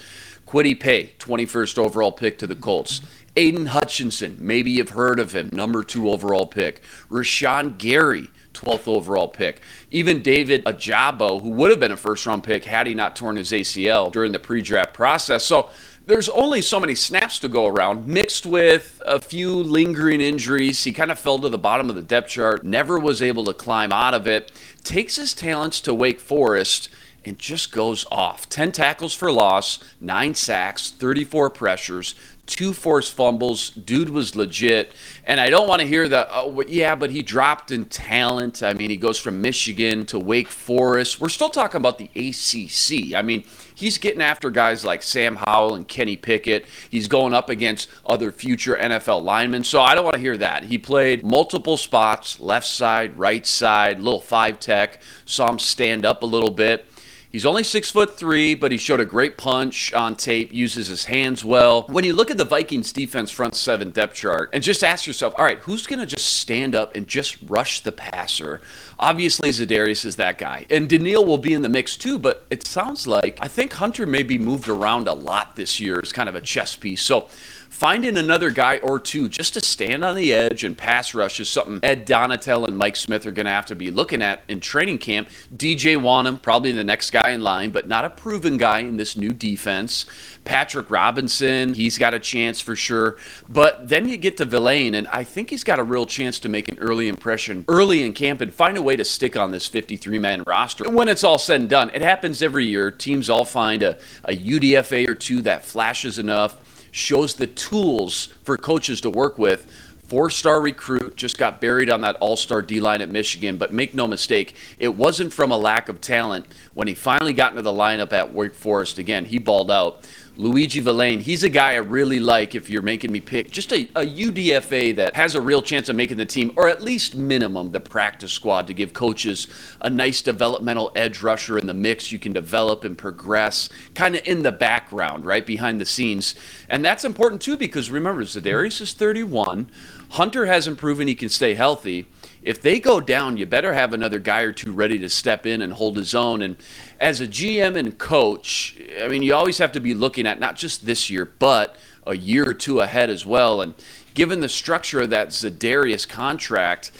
Kwity 0.47 0.79
Paye, 0.79 1.11
21st 1.19 1.77
overall 1.79 2.13
pick 2.13 2.37
to 2.37 2.47
the 2.47 2.55
Colts. 2.55 3.01
Aidan 3.35 3.65
Hutchinson, 3.65 4.37
maybe 4.39 4.71
you've 4.71 4.91
heard 4.91 5.19
of 5.19 5.35
him, 5.35 5.49
number 5.51 5.83
two 5.83 6.09
overall 6.09 6.47
pick. 6.47 6.81
Rashan 7.11 7.77
Gary, 7.77 8.29
12th 8.57 8.87
overall 8.87 9.27
pick. 9.27 9.61
Even 9.91 10.21
David 10.21 10.65
Ojabo, 10.65 11.41
who 11.41 11.49
would 11.51 11.71
have 11.71 11.79
been 11.79 11.91
a 11.91 11.97
first 11.97 12.25
round 12.25 12.43
pick 12.43 12.65
had 12.65 12.87
he 12.87 12.93
not 12.93 13.15
torn 13.15 13.35
his 13.35 13.51
ACL 13.51 14.11
during 14.11 14.31
the 14.31 14.39
pre 14.39 14.61
draft 14.61 14.93
process. 14.93 15.43
So 15.45 15.69
there's 16.07 16.29
only 16.29 16.61
so 16.61 16.79
many 16.79 16.95
snaps 16.95 17.37
to 17.39 17.49
go 17.49 17.67
around, 17.67 18.07
mixed 18.07 18.45
with 18.45 19.01
a 19.05 19.19
few 19.19 19.53
lingering 19.53 20.21
injuries. 20.21 20.83
He 20.83 20.93
kind 20.93 21.11
of 21.11 21.19
fell 21.19 21.37
to 21.39 21.49
the 21.49 21.57
bottom 21.57 21.89
of 21.89 21.97
the 21.97 22.01
depth 22.01 22.29
chart, 22.29 22.63
never 22.63 22.97
was 22.97 23.21
able 23.21 23.43
to 23.45 23.53
climb 23.53 23.91
out 23.91 24.13
of 24.13 24.25
it. 24.25 24.51
Takes 24.85 25.17
his 25.17 25.33
talents 25.33 25.81
to 25.81 25.93
Wake 25.93 26.21
Forest 26.21 26.87
and 27.25 27.37
just 27.37 27.73
goes 27.73 28.05
off. 28.09 28.47
10 28.47 28.71
tackles 28.71 29.13
for 29.13 29.29
loss, 29.31 29.79
9 29.99 30.33
sacks, 30.33 30.91
34 30.91 31.49
pressures, 31.49 32.15
two 32.47 32.73
forced 32.73 33.13
fumbles. 33.13 33.69
Dude 33.69 34.09
was 34.09 34.35
legit. 34.35 34.93
And 35.25 35.39
I 35.39 35.49
don't 35.49 35.67
want 35.67 35.81
to 35.81 35.87
hear 35.87 36.07
that, 36.09 36.29
oh, 36.31 36.63
yeah, 36.67 36.95
but 36.95 37.11
he 37.11 37.21
dropped 37.21 37.71
in 37.71 37.85
talent. 37.85 38.63
I 38.63 38.73
mean, 38.73 38.89
he 38.89 38.97
goes 38.97 39.19
from 39.19 39.41
Michigan 39.41 40.05
to 40.07 40.17
Wake 40.17 40.47
Forest. 40.47 41.21
We're 41.21 41.29
still 41.29 41.49
talking 41.49 41.77
about 41.77 41.97
the 41.97 42.09
ACC. 42.15 43.13
I 43.15 43.21
mean, 43.21 43.43
he's 43.75 43.97
getting 43.97 44.21
after 44.21 44.49
guys 44.49 44.83
like 44.83 45.03
Sam 45.03 45.35
Howell 45.35 45.75
and 45.75 45.87
Kenny 45.87 46.15
Pickett. 46.15 46.65
He's 46.89 47.07
going 47.07 47.33
up 47.33 47.49
against 47.49 47.89
other 48.05 48.31
future 48.31 48.75
NFL 48.75 49.23
linemen. 49.23 49.63
So 49.63 49.81
I 49.81 49.93
don't 49.93 50.05
want 50.05 50.15
to 50.15 50.21
hear 50.21 50.37
that. 50.37 50.63
He 50.63 50.77
played 50.77 51.23
multiple 51.23 51.77
spots 51.77 52.39
left 52.39 52.67
side, 52.67 53.17
right 53.17 53.45
side, 53.45 53.99
little 53.99 54.21
five 54.21 54.59
tech, 54.59 55.01
saw 55.25 55.49
him 55.49 55.59
stand 55.59 56.05
up 56.05 56.23
a 56.23 56.25
little 56.25 56.51
bit. 56.51 56.85
He's 57.29 57.45
only 57.45 57.63
six 57.63 57.91
foot 57.91 58.17
three, 58.17 58.55
but 58.55 58.71
he 58.71 58.77
showed 58.77 59.01
a 59.01 59.05
great 59.05 59.37
punch 59.37 59.91
on 59.93 60.15
tape, 60.15 60.53
uses 60.53 60.87
his 60.87 61.05
hands 61.05 61.43
well. 61.43 61.83
When 61.83 62.05
you 62.05 62.13
look 62.13 62.31
at 62.31 62.37
the 62.37 62.45
Vikings 62.45 62.93
defense 62.93 63.29
front 63.31 63.55
seven 63.55 63.91
depth 63.91 64.15
chart 64.15 64.49
and 64.53 64.63
just 64.63 64.83
ask 64.83 65.05
yourself, 65.05 65.33
all 65.37 65.43
right, 65.43 65.59
who's 65.59 65.85
going 65.85 65.99
to 65.99 66.05
just 66.05 66.25
stand 66.35 66.73
up 66.73 66.95
and 66.95 67.05
just 67.05 67.37
rush 67.47 67.81
the 67.81 67.91
passer? 67.91 68.61
Obviously, 68.97 69.49
Za'Darius 69.49 70.05
is 70.05 70.15
that 70.15 70.37
guy. 70.37 70.65
And 70.69 70.89
Danielle 70.89 71.25
will 71.25 71.37
be 71.37 71.53
in 71.53 71.61
the 71.61 71.69
mix 71.69 71.97
too, 71.97 72.17
but 72.17 72.45
it 72.49 72.65
sounds 72.65 73.07
like 73.07 73.37
I 73.41 73.47
think 73.47 73.73
Hunter 73.73 74.05
may 74.05 74.23
be 74.23 74.37
moved 74.37 74.69
around 74.69 75.07
a 75.07 75.13
lot 75.13 75.55
this 75.55 75.79
year 75.79 75.99
as 76.01 76.13
kind 76.13 76.29
of 76.29 76.35
a 76.35 76.41
chess 76.41 76.75
piece. 76.75 77.01
So 77.01 77.27
finding 77.69 78.17
another 78.17 78.49
guy 78.49 78.77
or 78.77 78.99
two 78.99 79.29
just 79.29 79.53
to 79.53 79.61
stand 79.61 80.03
on 80.03 80.15
the 80.15 80.33
edge 80.33 80.63
and 80.63 80.77
pass 80.77 81.13
rush 81.13 81.39
is 81.39 81.49
something 81.49 81.79
Ed 81.83 82.05
Donatell 82.05 82.67
and 82.67 82.77
Mike 82.77 82.95
Smith 82.95 83.25
are 83.25 83.31
going 83.31 83.45
to 83.45 83.51
have 83.51 83.65
to 83.67 83.75
be 83.75 83.91
looking 83.91 84.21
at 84.21 84.43
in 84.47 84.59
training 84.59 84.97
camp. 84.97 85.29
DJ 85.55 85.97
Wonnum, 85.97 86.41
probably 86.41 86.71
the 86.71 86.83
next 86.83 87.11
guy 87.11 87.31
in 87.31 87.41
line, 87.41 87.71
but 87.71 87.87
not 87.87 88.05
a 88.05 88.09
proven 88.09 88.57
guy 88.57 88.79
in 88.79 88.97
this 88.97 89.15
new 89.17 89.31
defense. 89.31 90.05
Patrick 90.43 90.89
Robinson, 90.89 91.73
he's 91.73 91.97
got 91.97 92.13
a 92.13 92.19
chance 92.19 92.61
for 92.61 92.75
sure. 92.75 93.17
But 93.49 93.89
then 93.89 94.07
you 94.07 94.15
get 94.15 94.37
to 94.37 94.45
Vilain, 94.45 94.95
and 94.95 95.07
I 95.09 95.23
think 95.23 95.49
he's 95.49 95.65
got 95.65 95.77
a 95.77 95.83
real 95.83 96.05
chance 96.05 96.39
to 96.39 96.49
make 96.49 96.69
an 96.69 96.79
early 96.79 97.09
impression 97.09 97.65
early 97.67 98.03
in 98.03 98.13
camp 98.13 98.39
and 98.41 98.53
find 98.53 98.77
a 98.77 98.81
way 98.81 98.95
to 98.95 99.03
stick 99.03 99.35
on 99.35 99.51
this 99.51 99.67
53 99.67 100.19
man 100.19 100.43
roster. 100.47 100.89
When 100.89 101.09
it's 101.09 101.23
all 101.23 101.37
said 101.37 101.59
and 101.61 101.69
done, 101.69 101.91
it 101.93 102.01
happens 102.01 102.41
every 102.41 102.65
year. 102.65 102.91
Teams 102.91 103.29
all 103.29 103.45
find 103.45 103.83
a, 103.83 103.97
a 104.23 104.35
UDFA 104.35 105.07
or 105.09 105.15
two 105.15 105.41
that 105.41 105.65
flashes 105.65 106.17
enough 106.17 106.57
shows 106.91 107.35
the 107.35 107.47
tools 107.47 108.29
for 108.43 108.57
coaches 108.57 109.01
to 109.01 109.09
work 109.09 109.37
with. 109.37 109.67
Four 110.07 110.29
star 110.29 110.61
recruit 110.61 111.17
just 111.17 111.37
got 111.37 111.59
buried 111.59 111.89
on 111.89 111.99
that 112.01 112.15
all 112.21 112.37
star 112.37 112.61
D 112.61 112.79
line 112.79 113.01
at 113.01 113.09
Michigan, 113.09 113.57
but 113.57 113.73
make 113.73 113.93
no 113.93 114.07
mistake, 114.07 114.55
it 114.79 114.95
wasn't 114.95 115.33
from 115.33 115.51
a 115.51 115.57
lack 115.57 115.89
of 115.89 115.99
talent. 115.99 116.45
When 116.73 116.87
he 116.87 116.93
finally 116.93 117.33
got 117.33 117.51
into 117.51 117.61
the 117.61 117.73
lineup 117.73 118.13
at 118.13 118.33
Wake 118.33 118.55
Forest, 118.55 118.99
again, 118.99 119.25
he 119.25 119.37
balled 119.37 119.69
out. 119.69 120.07
Luiji 120.37 120.83
Vilain, 120.83 121.19
he's 121.19 121.43
a 121.43 121.49
guy 121.49 121.71
I 121.71 121.77
really 121.77 122.19
like 122.19 122.53
if 122.53 122.69
you're 122.69 122.83
making 122.83 123.11
me 123.11 123.19
pick 123.19 123.49
just 123.49 123.71
a, 123.73 123.89
a, 123.95 124.05
UDFA 124.05 124.95
that 124.95 125.15
has 125.15 125.33
a 125.33 125.41
real 125.41 125.63
chance 125.63 125.89
of 125.89 125.95
making 125.95 126.17
the 126.17 126.27
team, 126.27 126.53
or 126.55 126.69
at 126.69 126.79
least 126.79 127.15
minimum 127.15 127.71
the 127.71 127.79
practice 127.79 128.31
squad 128.31 128.67
to 128.67 128.73
give 128.75 128.93
coaches 128.93 129.47
a 129.81 129.89
nice 129.89 130.21
developmental 130.21 130.91
edge 130.95 131.23
rusher 131.23 131.57
in 131.57 131.65
the 131.65 131.73
mix 131.73 132.11
you 132.11 132.19
can 132.19 132.33
develop 132.33 132.83
and 132.83 132.99
progress 132.99 133.67
kind 133.95 134.15
of 134.15 134.21
in 134.27 134.43
the 134.43 134.51
background, 134.51 135.25
right 135.25 135.47
behind 135.47 135.81
the 135.81 135.85
scenes. 135.85 136.35
And 136.69 136.85
that's 136.85 137.03
important 137.03 137.41
too 137.41 137.57
because 137.57 137.89
remember, 137.89 138.21
Za'Darius 138.21 138.79
is 138.79 138.93
31. 138.93 139.71
Hunter 140.11 140.45
hasn't 140.45 140.77
proven 140.77 141.07
he 141.07 141.15
can 141.15 141.29
stay 141.29 141.55
healthy 141.55 142.05
if 142.47 142.61
they 142.61 142.79
go 142.79 143.01
down, 143.01 143.35
you 143.35 143.45
better 143.45 143.73
have 143.73 143.93
another 143.93 144.19
guy 144.19 144.39
or 144.39 144.53
two 144.53 144.71
ready 144.71 144.97
to 144.99 145.09
step 145.09 145.45
in 145.45 145.61
and 145.61 145.73
hold 145.73 145.97
his 145.97 146.15
own. 146.15 146.41
And 146.41 146.55
as 146.97 147.19
a 147.19 147.27
GM 147.27 147.75
and 147.75 147.97
coach, 147.97 148.77
I 149.03 149.09
mean, 149.09 149.21
you 149.21 149.35
always 149.35 149.57
have 149.57 149.73
to 149.73 149.81
be 149.81 149.93
looking 149.93 150.25
at 150.25 150.39
not 150.39 150.55
just 150.55 150.85
this 150.85 151.09
year, 151.09 151.25
but 151.25 151.75
a 152.05 152.15
year 152.15 152.49
or 152.49 152.53
two 152.53 152.79
ahead 152.79 153.09
as 153.09 153.25
well. 153.25 153.59
And 153.59 153.73
given 154.13 154.39
the 154.39 154.47
structure 154.47 155.01
of 155.01 155.09
that 155.09 155.29
Za'Darius 155.29 156.07
contract, 156.07 156.91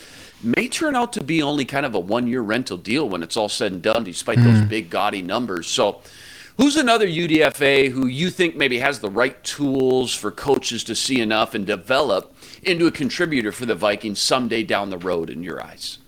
may 0.44 0.68
turn 0.68 0.98
out 0.98 1.14
to 1.14 1.24
be 1.24 1.42
only 1.42 1.64
kind 1.64 1.86
of 1.86 1.96
a 1.96 2.00
one-year 2.00 2.42
rental 2.42 2.76
deal 2.76 3.08
when 3.08 3.24
it's 3.24 3.38
all 3.38 3.48
said 3.48 3.72
and 3.72 3.82
done, 3.82 4.04
despite 4.04 4.40
mm-hmm. 4.40 4.54
those 4.54 4.70
big 4.70 4.90
gaudy 4.90 5.22
numbers. 5.22 5.68
So. 5.68 6.02
Who's 6.58 6.76
another 6.76 7.06
UDFA 7.06 7.92
who 7.92 8.08
you 8.08 8.32
think 8.32 8.56
maybe 8.56 8.80
has 8.80 8.98
the 9.00 9.12
right 9.12 9.44
tools 9.44 10.12
for 10.16 10.32
coaches 10.32 10.84
to 10.86 10.96
see 10.96 11.22
enough 11.22 11.54
and 11.54 11.68
develop 11.68 12.34
into 12.68 12.88
a 12.88 12.92
contributor 12.92 13.52
for 13.52 13.66
the 13.66 13.76
Vikings 13.76 14.20
someday 14.20 14.64
down 14.64 14.90
the 14.90 14.98
road 14.98 15.30
in 15.30 15.44
your 15.44 15.64
eyes? 15.64 16.00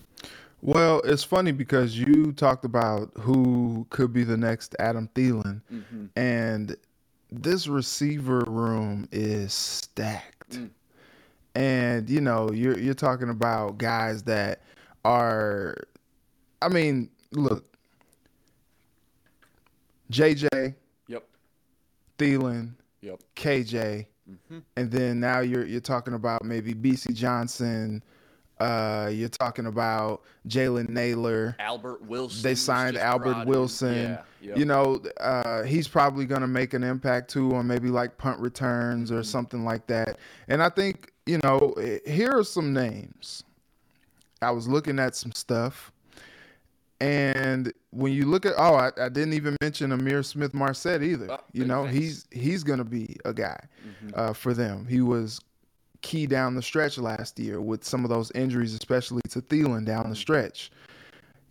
Well, 0.61 1.01
it's 1.05 1.23
funny 1.23 1.51
because 1.51 1.97
you 1.97 2.33
talked 2.33 2.65
about 2.65 3.11
who 3.19 3.87
could 3.89 4.11
be 4.11 4.23
the 4.23 4.35
next 4.35 4.75
Adam 4.77 5.09
Thielen, 5.15 5.61
mm-hmm. 5.71 6.05
and 6.17 6.75
this 7.31 7.67
receiver 7.67 8.39
room 8.41 9.07
is 9.11 9.53
stacked. 9.53 10.57
Mm. 10.57 10.69
And 11.55 12.09
you 12.09 12.19
know, 12.19 12.51
you're 12.51 12.77
you're 12.77 12.93
talking 12.93 13.29
about 13.29 13.77
guys 13.77 14.23
that 14.23 14.61
are 15.05 15.77
I 16.61 16.67
mean, 16.67 17.09
look, 17.31 17.65
JJ, 20.11 20.75
yep. 21.07 21.25
Thielen, 22.17 22.71
yep. 23.01 23.21
KJ, 23.35 24.05
Mm-hmm. 24.29 24.59
And 24.75 24.91
then 24.91 25.19
now 25.19 25.39
you're 25.39 25.65
you're 25.65 25.81
talking 25.81 26.13
about 26.13 26.43
maybe 26.43 26.73
Bisi 26.73 27.13
Johnson. 27.13 28.03
Uh, 28.59 29.09
you're 29.13 29.29
talking 29.29 29.67
about 29.67 30.21
Jalen 30.49 30.89
Nailor, 30.89 31.55
Albert 31.59 32.01
Wilson. 32.03 32.43
They 32.43 32.55
signed 32.55 32.97
Albert 32.97 33.47
Wilson. 33.47 33.95
Yeah, 33.95 34.21
yep. 34.41 34.57
You 34.57 34.65
know, 34.65 35.01
uh, 35.21 35.63
he's 35.63 35.87
probably 35.87 36.25
going 36.25 36.41
to 36.41 36.47
make 36.47 36.73
an 36.73 36.83
impact 36.83 37.29
too 37.29 37.55
on 37.55 37.67
maybe 37.67 37.87
like 37.87 38.17
punt 38.17 38.37
returns 38.39 39.11
or 39.11 39.15
mm-hmm. 39.15 39.23
something 39.23 39.63
like 39.63 39.87
that. 39.87 40.17
And 40.49 40.61
I 40.61 40.67
think 40.67 41.13
you 41.25 41.39
know, 41.43 41.73
here 42.05 42.37
are 42.37 42.43
some 42.43 42.73
names. 42.73 43.43
I 44.41 44.51
was 44.51 44.67
looking 44.67 44.99
at 44.99 45.15
some 45.15 45.31
stuff. 45.31 45.91
And 47.01 47.71
when 47.91 48.11
you 48.11 48.25
look 48.25 48.45
at 48.45 48.53
oh, 48.57 48.75
I, 48.75 48.91
I 48.99 49.09
didn't 49.09 49.33
even 49.33 49.55
mention 49.61 49.91
Ihmir 49.91 50.25
Smith-Marsette 50.25 51.01
either. 51.01 51.31
Oh, 51.31 51.39
you 51.53 51.65
know, 51.65 51.85
he's 51.85 52.27
he's 52.31 52.63
gonna 52.63 52.83
be 52.83 53.15
a 53.23 53.33
guy 53.33 53.59
mm-hmm. 53.87 54.09
uh, 54.13 54.33
for 54.33 54.53
them. 54.53 54.85
He 54.87 55.01
was 55.01 55.39
key 56.01 56.25
down 56.25 56.55
the 56.55 56.61
stretch 56.61 56.97
last 56.97 57.39
year 57.39 57.61
with 57.61 57.83
some 57.83 58.03
of 58.03 58.09
those 58.09 58.31
injuries, 58.31 58.73
especially 58.73 59.21
to 59.29 59.41
Thielen 59.41 59.85
down 59.85 60.03
the 60.03 60.09
mm-hmm. 60.09 60.13
stretch. 60.15 60.71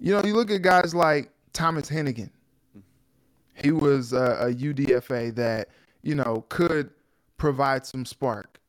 You 0.01 0.12
know, 0.12 0.23
you 0.23 0.35
look 0.35 0.51
at 0.51 0.62
guys 0.62 0.94
like 0.94 1.31
Thomas 1.55 1.88
Hennigan. 1.88 2.31
Mm-hmm. 2.77 2.81
He 3.55 3.73
was 3.73 4.12
a, 4.12 4.49
a 4.49 4.55
UDFA 4.55 5.35
that 5.35 5.68
you 6.03 6.14
know 6.14 6.44
could 6.51 6.90
provide 7.38 7.87
some 7.87 8.05
spark, 8.05 8.61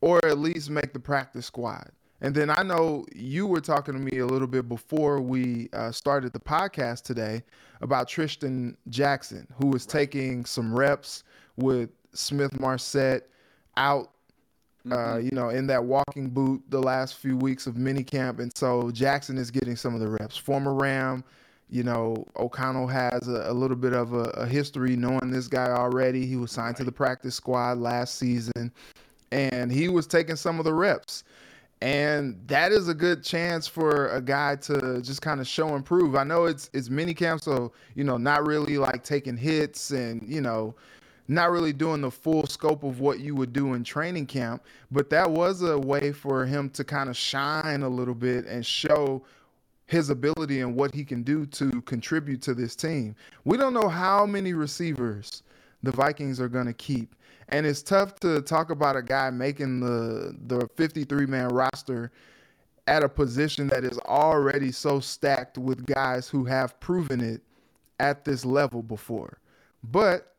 or 0.00 0.24
at 0.26 0.38
least 0.38 0.70
make 0.70 0.92
the 0.92 1.00
practice 1.00 1.46
squad. 1.46 1.90
And 2.20 2.34
then 2.34 2.50
I 2.50 2.62
know 2.62 3.04
you 3.14 3.46
were 3.46 3.60
talking 3.60 3.94
to 3.94 4.00
me 4.00 4.18
a 4.18 4.26
little 4.26 4.48
bit 4.48 4.68
before 4.68 5.20
we 5.20 5.68
uh, 5.72 5.92
started 5.92 6.32
the 6.32 6.40
podcast 6.40 7.02
today 7.02 7.42
about 7.82 8.08
Trishton 8.08 8.76
Jackson, 8.88 9.46
who 9.60 9.68
was 9.68 9.84
taking 9.84 10.44
some 10.44 10.74
reps 10.74 11.24
with 11.56 11.90
Smith-Marsette 12.14 13.28
out, 13.76 14.12
uh, 14.90 14.94
mm-hmm. 14.94 15.14
uh, 15.14 15.16
you 15.18 15.30
know, 15.32 15.50
in 15.50 15.66
that 15.66 15.84
walking 15.84 16.30
boot 16.30 16.62
the 16.70 16.80
last 16.80 17.16
few 17.16 17.36
weeks 17.36 17.66
of 17.66 17.74
minicamp. 17.74 18.38
And 18.38 18.50
so 18.56 18.90
Jackson 18.90 19.36
is 19.36 19.50
getting 19.50 19.76
some 19.76 19.94
of 19.94 20.00
the 20.00 20.08
reps. 20.08 20.38
Former 20.38 20.72
Ram, 20.72 21.22
you 21.68 21.82
know, 21.82 22.24
O'Connell 22.36 22.86
has 22.86 23.28
a, 23.28 23.50
a 23.50 23.52
little 23.52 23.76
bit 23.76 23.92
of 23.92 24.14
a, 24.14 24.30
a, 24.30 24.46
history 24.46 24.96
knowing 24.96 25.30
this 25.30 25.48
guy 25.48 25.70
already. 25.70 26.24
He 26.24 26.36
was 26.36 26.52
signed 26.52 26.68
right. 26.68 26.76
to 26.76 26.84
the 26.84 26.92
practice 26.92 27.34
squad 27.34 27.78
last 27.78 28.14
season, 28.14 28.72
and 29.32 29.70
he 29.70 29.88
was 29.88 30.06
taking 30.06 30.36
some 30.36 30.58
of 30.58 30.64
the 30.64 30.72
reps. 30.72 31.24
And 31.86 32.42
that 32.48 32.72
is 32.72 32.88
a 32.88 32.94
good 32.94 33.22
chance 33.22 33.68
for 33.68 34.08
a 34.08 34.20
guy 34.20 34.56
to 34.56 35.00
just 35.02 35.22
kind 35.22 35.40
of 35.40 35.46
show 35.46 35.76
and 35.76 35.84
prove. 35.84 36.16
I 36.16 36.24
know 36.24 36.46
it's 36.46 36.68
it's 36.72 36.90
mini 36.90 37.14
camp, 37.14 37.42
so 37.42 37.70
you 37.94 38.02
know, 38.02 38.16
not 38.16 38.44
really 38.44 38.76
like 38.76 39.04
taking 39.04 39.36
hits 39.36 39.92
and 39.92 40.20
you 40.26 40.40
know, 40.40 40.74
not 41.28 41.52
really 41.52 41.72
doing 41.72 42.00
the 42.00 42.10
full 42.10 42.44
scope 42.48 42.82
of 42.82 42.98
what 42.98 43.20
you 43.20 43.36
would 43.36 43.52
do 43.52 43.74
in 43.74 43.84
training 43.84 44.26
camp. 44.26 44.64
But 44.90 45.10
that 45.10 45.30
was 45.30 45.62
a 45.62 45.78
way 45.78 46.10
for 46.10 46.44
him 46.44 46.70
to 46.70 46.82
kind 46.82 47.08
of 47.08 47.16
shine 47.16 47.84
a 47.84 47.88
little 47.88 48.16
bit 48.16 48.46
and 48.46 48.66
show 48.66 49.22
his 49.86 50.10
ability 50.10 50.62
and 50.62 50.74
what 50.74 50.92
he 50.92 51.04
can 51.04 51.22
do 51.22 51.46
to 51.46 51.80
contribute 51.82 52.42
to 52.42 52.54
this 52.54 52.74
team. 52.74 53.14
We 53.44 53.56
don't 53.56 53.74
know 53.74 53.88
how 53.88 54.26
many 54.26 54.54
receivers 54.54 55.44
the 55.84 55.92
Vikings 55.92 56.40
are 56.40 56.48
going 56.48 56.66
to 56.66 56.72
keep 56.72 57.14
and 57.48 57.66
it's 57.66 57.82
tough 57.82 58.18
to 58.20 58.40
talk 58.42 58.70
about 58.70 58.96
a 58.96 59.02
guy 59.02 59.30
making 59.30 59.80
the 59.80 60.36
the 60.46 60.68
53 60.76 61.26
man 61.26 61.48
roster 61.48 62.10
at 62.86 63.02
a 63.02 63.08
position 63.08 63.66
that 63.68 63.84
is 63.84 63.98
already 64.06 64.70
so 64.70 65.00
stacked 65.00 65.58
with 65.58 65.84
guys 65.86 66.28
who 66.28 66.44
have 66.44 66.78
proven 66.80 67.20
it 67.20 67.42
at 67.98 68.24
this 68.24 68.44
level 68.44 68.82
before. 68.82 69.38
But 69.82 70.34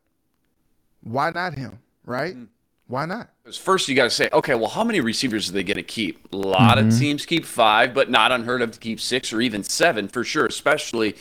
why 1.01 1.31
not 1.31 1.53
him, 1.53 1.79
right? 2.05 2.35
Mm-hmm. 2.35 2.45
Why 2.87 3.05
not? 3.05 3.29
First, 3.53 3.89
you 3.89 3.95
got 3.95 4.05
to 4.05 4.09
say, 4.09 4.29
okay, 4.31 4.55
well, 4.55 4.69
how 4.69 4.85
many 4.85 5.01
receivers 5.01 5.49
are 5.49 5.51
they 5.51 5.63
going 5.63 5.75
to 5.75 5.83
keep? 5.83 6.31
A 6.31 6.37
lot 6.37 6.77
mm-hmm. 6.77 6.87
of 6.87 6.97
teams 6.97 7.25
keep 7.25 7.43
five, 7.43 7.93
but 7.93 8.09
not 8.09 8.31
unheard 8.31 8.61
of 8.61 8.71
to 8.71 8.79
keep 8.79 9.01
six 9.01 9.33
or 9.33 9.41
even 9.41 9.61
seven 9.61 10.07
for 10.07 10.23
sure, 10.23 10.45
especially 10.45 11.17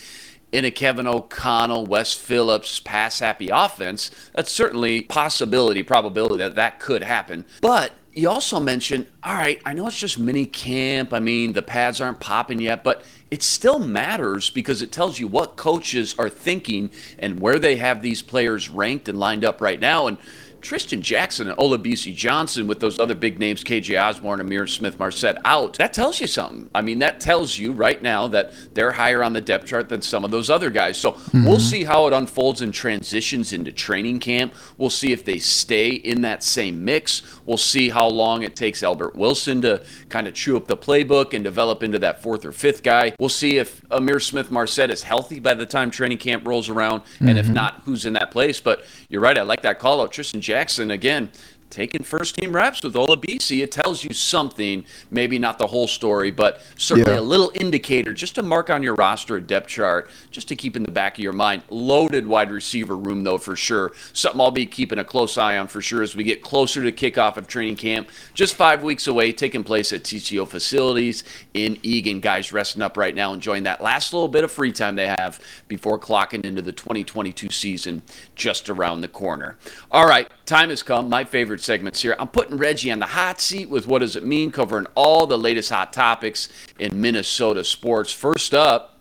in 0.56 0.64
a 0.64 0.70
Kevin 0.70 1.06
O'Connell, 1.06 1.84
Wes 1.84 2.14
Phillips 2.14 2.80
pass 2.80 3.18
happy 3.18 3.50
offense, 3.50 4.10
that's 4.32 4.50
certainly 4.50 5.02
possibility, 5.02 5.82
probability 5.82 6.38
that 6.38 6.54
that 6.54 6.80
could 6.80 7.02
happen. 7.02 7.44
But 7.60 7.92
you 8.14 8.30
also 8.30 8.58
mentioned, 8.58 9.06
all 9.22 9.34
right, 9.34 9.60
I 9.66 9.74
know 9.74 9.86
it's 9.86 9.98
just 9.98 10.18
mini 10.18 10.46
camp. 10.46 11.12
I 11.12 11.20
mean, 11.20 11.52
the 11.52 11.60
pads 11.60 12.00
aren't 12.00 12.20
popping 12.20 12.58
yet, 12.58 12.82
but 12.82 13.04
it 13.30 13.42
still 13.42 13.78
matters 13.78 14.48
because 14.48 14.80
it 14.80 14.92
tells 14.92 15.18
you 15.20 15.28
what 15.28 15.56
coaches 15.56 16.14
are 16.18 16.30
thinking 16.30 16.90
and 17.18 17.38
where 17.38 17.58
they 17.58 17.76
have 17.76 18.00
these 18.00 18.22
players 18.22 18.70
ranked 18.70 19.10
and 19.10 19.20
lined 19.20 19.44
up 19.44 19.60
right 19.60 19.78
now. 19.78 20.06
And 20.06 20.16
Trishton 20.60 21.00
Jackson 21.00 21.48
and 21.48 21.58
Olabisi 21.58 22.14
Johnson 22.14 22.66
with 22.66 22.80
those 22.80 22.98
other 22.98 23.14
big 23.14 23.38
names, 23.38 23.62
KJ 23.62 24.02
Osborn, 24.02 24.40
Ihmir 24.40 24.68
Smith-Marsette 24.68 25.38
out, 25.44 25.74
that 25.74 25.92
tells 25.92 26.20
you 26.20 26.26
something. 26.26 26.68
I 26.74 26.82
mean, 26.82 26.98
that 27.00 27.20
tells 27.20 27.58
you 27.58 27.72
right 27.72 28.00
now 28.02 28.28
that 28.28 28.52
they're 28.74 28.92
higher 28.92 29.22
on 29.22 29.32
the 29.32 29.40
depth 29.40 29.66
chart 29.66 29.88
than 29.88 30.02
some 30.02 30.24
of 30.24 30.30
those 30.30 30.50
other 30.50 30.70
guys. 30.70 30.96
So 30.96 31.12
mm-hmm. 31.12 31.44
we'll 31.44 31.60
see 31.60 31.84
how 31.84 32.06
it 32.06 32.12
unfolds 32.12 32.62
and 32.62 32.72
transitions 32.74 33.52
into 33.52 33.72
training 33.72 34.20
camp. 34.20 34.54
We'll 34.78 34.90
see 34.90 35.12
if 35.12 35.24
they 35.24 35.38
stay 35.38 35.90
in 35.90 36.22
that 36.22 36.42
same 36.42 36.84
mix. 36.84 37.22
We'll 37.44 37.56
see 37.56 37.88
how 37.88 38.08
long 38.08 38.42
it 38.42 38.56
takes 38.56 38.82
Albert 38.82 39.14
Wilson 39.14 39.62
to 39.62 39.84
kind 40.08 40.26
of 40.26 40.34
chew 40.34 40.56
up 40.56 40.66
the 40.66 40.76
playbook 40.76 41.34
and 41.34 41.44
develop 41.44 41.82
into 41.82 41.98
that 42.00 42.22
fourth 42.22 42.44
or 42.44 42.52
fifth 42.52 42.82
guy. 42.82 43.14
We'll 43.18 43.28
see 43.28 43.58
if 43.58 43.82
Ihmir 43.88 44.22
Smith-Marsette 44.22 44.90
is 44.90 45.02
healthy 45.02 45.38
by 45.38 45.54
the 45.54 45.66
time 45.66 45.90
training 45.90 46.18
camp 46.18 46.46
rolls 46.46 46.68
around. 46.68 47.00
Mm-hmm. 47.00 47.28
And 47.28 47.38
if 47.38 47.46
mm-hmm. 47.46 47.54
not, 47.54 47.82
who's 47.84 48.04
in 48.06 48.14
that 48.14 48.30
place. 48.30 48.60
But 48.60 48.84
you're 49.08 49.20
right. 49.20 49.38
I 49.38 49.42
like 49.42 49.62
that 49.62 49.78
call 49.78 50.00
out. 50.00 50.12
Trishton 50.12 50.40
Jackson, 50.40 50.55
again, 50.90 51.30
taking 51.70 52.02
first 52.02 52.36
team 52.36 52.54
reps 52.54 52.82
with 52.82 52.94
Olabisi, 52.94 53.62
it 53.62 53.70
tells 53.70 54.02
you 54.02 54.14
something, 54.14 54.84
maybe 55.10 55.38
not 55.38 55.58
the 55.58 55.66
whole 55.66 55.86
story, 55.86 56.30
but 56.30 56.62
certainly 56.76 57.12
yeah. 57.12 57.18
a 57.18 57.20
little 57.20 57.52
indicator 57.54 58.14
just 58.14 58.34
to 58.36 58.42
mark 58.42 58.70
on 58.70 58.82
your 58.82 58.94
roster 58.94 59.36
a 59.36 59.40
depth 59.40 59.68
chart, 59.68 60.08
just 60.30 60.48
to 60.48 60.56
keep 60.56 60.76
in 60.76 60.82
the 60.82 60.90
back 60.90 61.18
of 61.18 61.22
your 61.22 61.34
mind. 61.34 61.62
Loaded 61.68 62.26
wide 62.26 62.50
receiver 62.50 62.96
room, 62.96 63.24
though, 63.24 63.36
for 63.36 63.56
sure. 63.56 63.92
Something 64.14 64.40
I'll 64.40 64.50
be 64.50 64.64
keeping 64.64 64.98
a 64.98 65.04
close 65.04 65.36
eye 65.36 65.58
on 65.58 65.66
for 65.68 65.82
sure 65.82 66.02
as 66.02 66.16
we 66.16 66.24
get 66.24 66.42
closer 66.42 66.82
to 66.82 66.92
kickoff 66.92 67.36
of 67.36 67.46
training 67.46 67.76
camp. 67.76 68.08
Just 68.32 68.54
five 68.54 68.82
weeks 68.82 69.06
away, 69.06 69.32
taking 69.32 69.64
place 69.64 69.92
at 69.92 70.02
TCO 70.02 70.48
facilities 70.48 71.24
in 71.52 71.78
Eagan. 71.82 72.20
Guys 72.20 72.52
resting 72.52 72.82
up 72.82 72.96
right 72.96 73.14
now, 73.14 73.32
enjoying 73.32 73.64
that 73.64 73.82
last 73.82 74.12
little 74.12 74.28
bit 74.28 74.44
of 74.44 74.50
free 74.50 74.72
time 74.72 74.96
they 74.96 75.08
have 75.18 75.40
before 75.68 75.98
clocking 75.98 76.44
into 76.44 76.62
the 76.62 76.72
2022 76.72 77.50
season 77.50 78.02
just 78.34 78.70
around 78.70 79.00
the 79.02 79.08
corner. 79.08 79.56
All 79.90 80.06
right, 80.06 80.30
time 80.46 80.70
has 80.70 80.82
come. 80.82 81.08
My 81.08 81.24
favorite 81.24 81.60
segments 81.60 82.00
here. 82.00 82.16
I'm 82.18 82.28
putting 82.28 82.56
Reggie 82.56 82.92
on 82.92 83.00
the 83.00 83.06
hot 83.06 83.40
seat 83.40 83.68
with 83.68 83.86
what 83.86 83.98
does 83.98 84.16
it 84.16 84.24
mean, 84.24 84.50
covering 84.50 84.86
all 84.94 85.26
the 85.26 85.38
latest 85.38 85.70
hot 85.70 85.92
topics 85.92 86.48
in 86.78 87.00
Minnesota 87.00 87.64
sports. 87.64 88.12
First 88.12 88.54
up, 88.54 88.96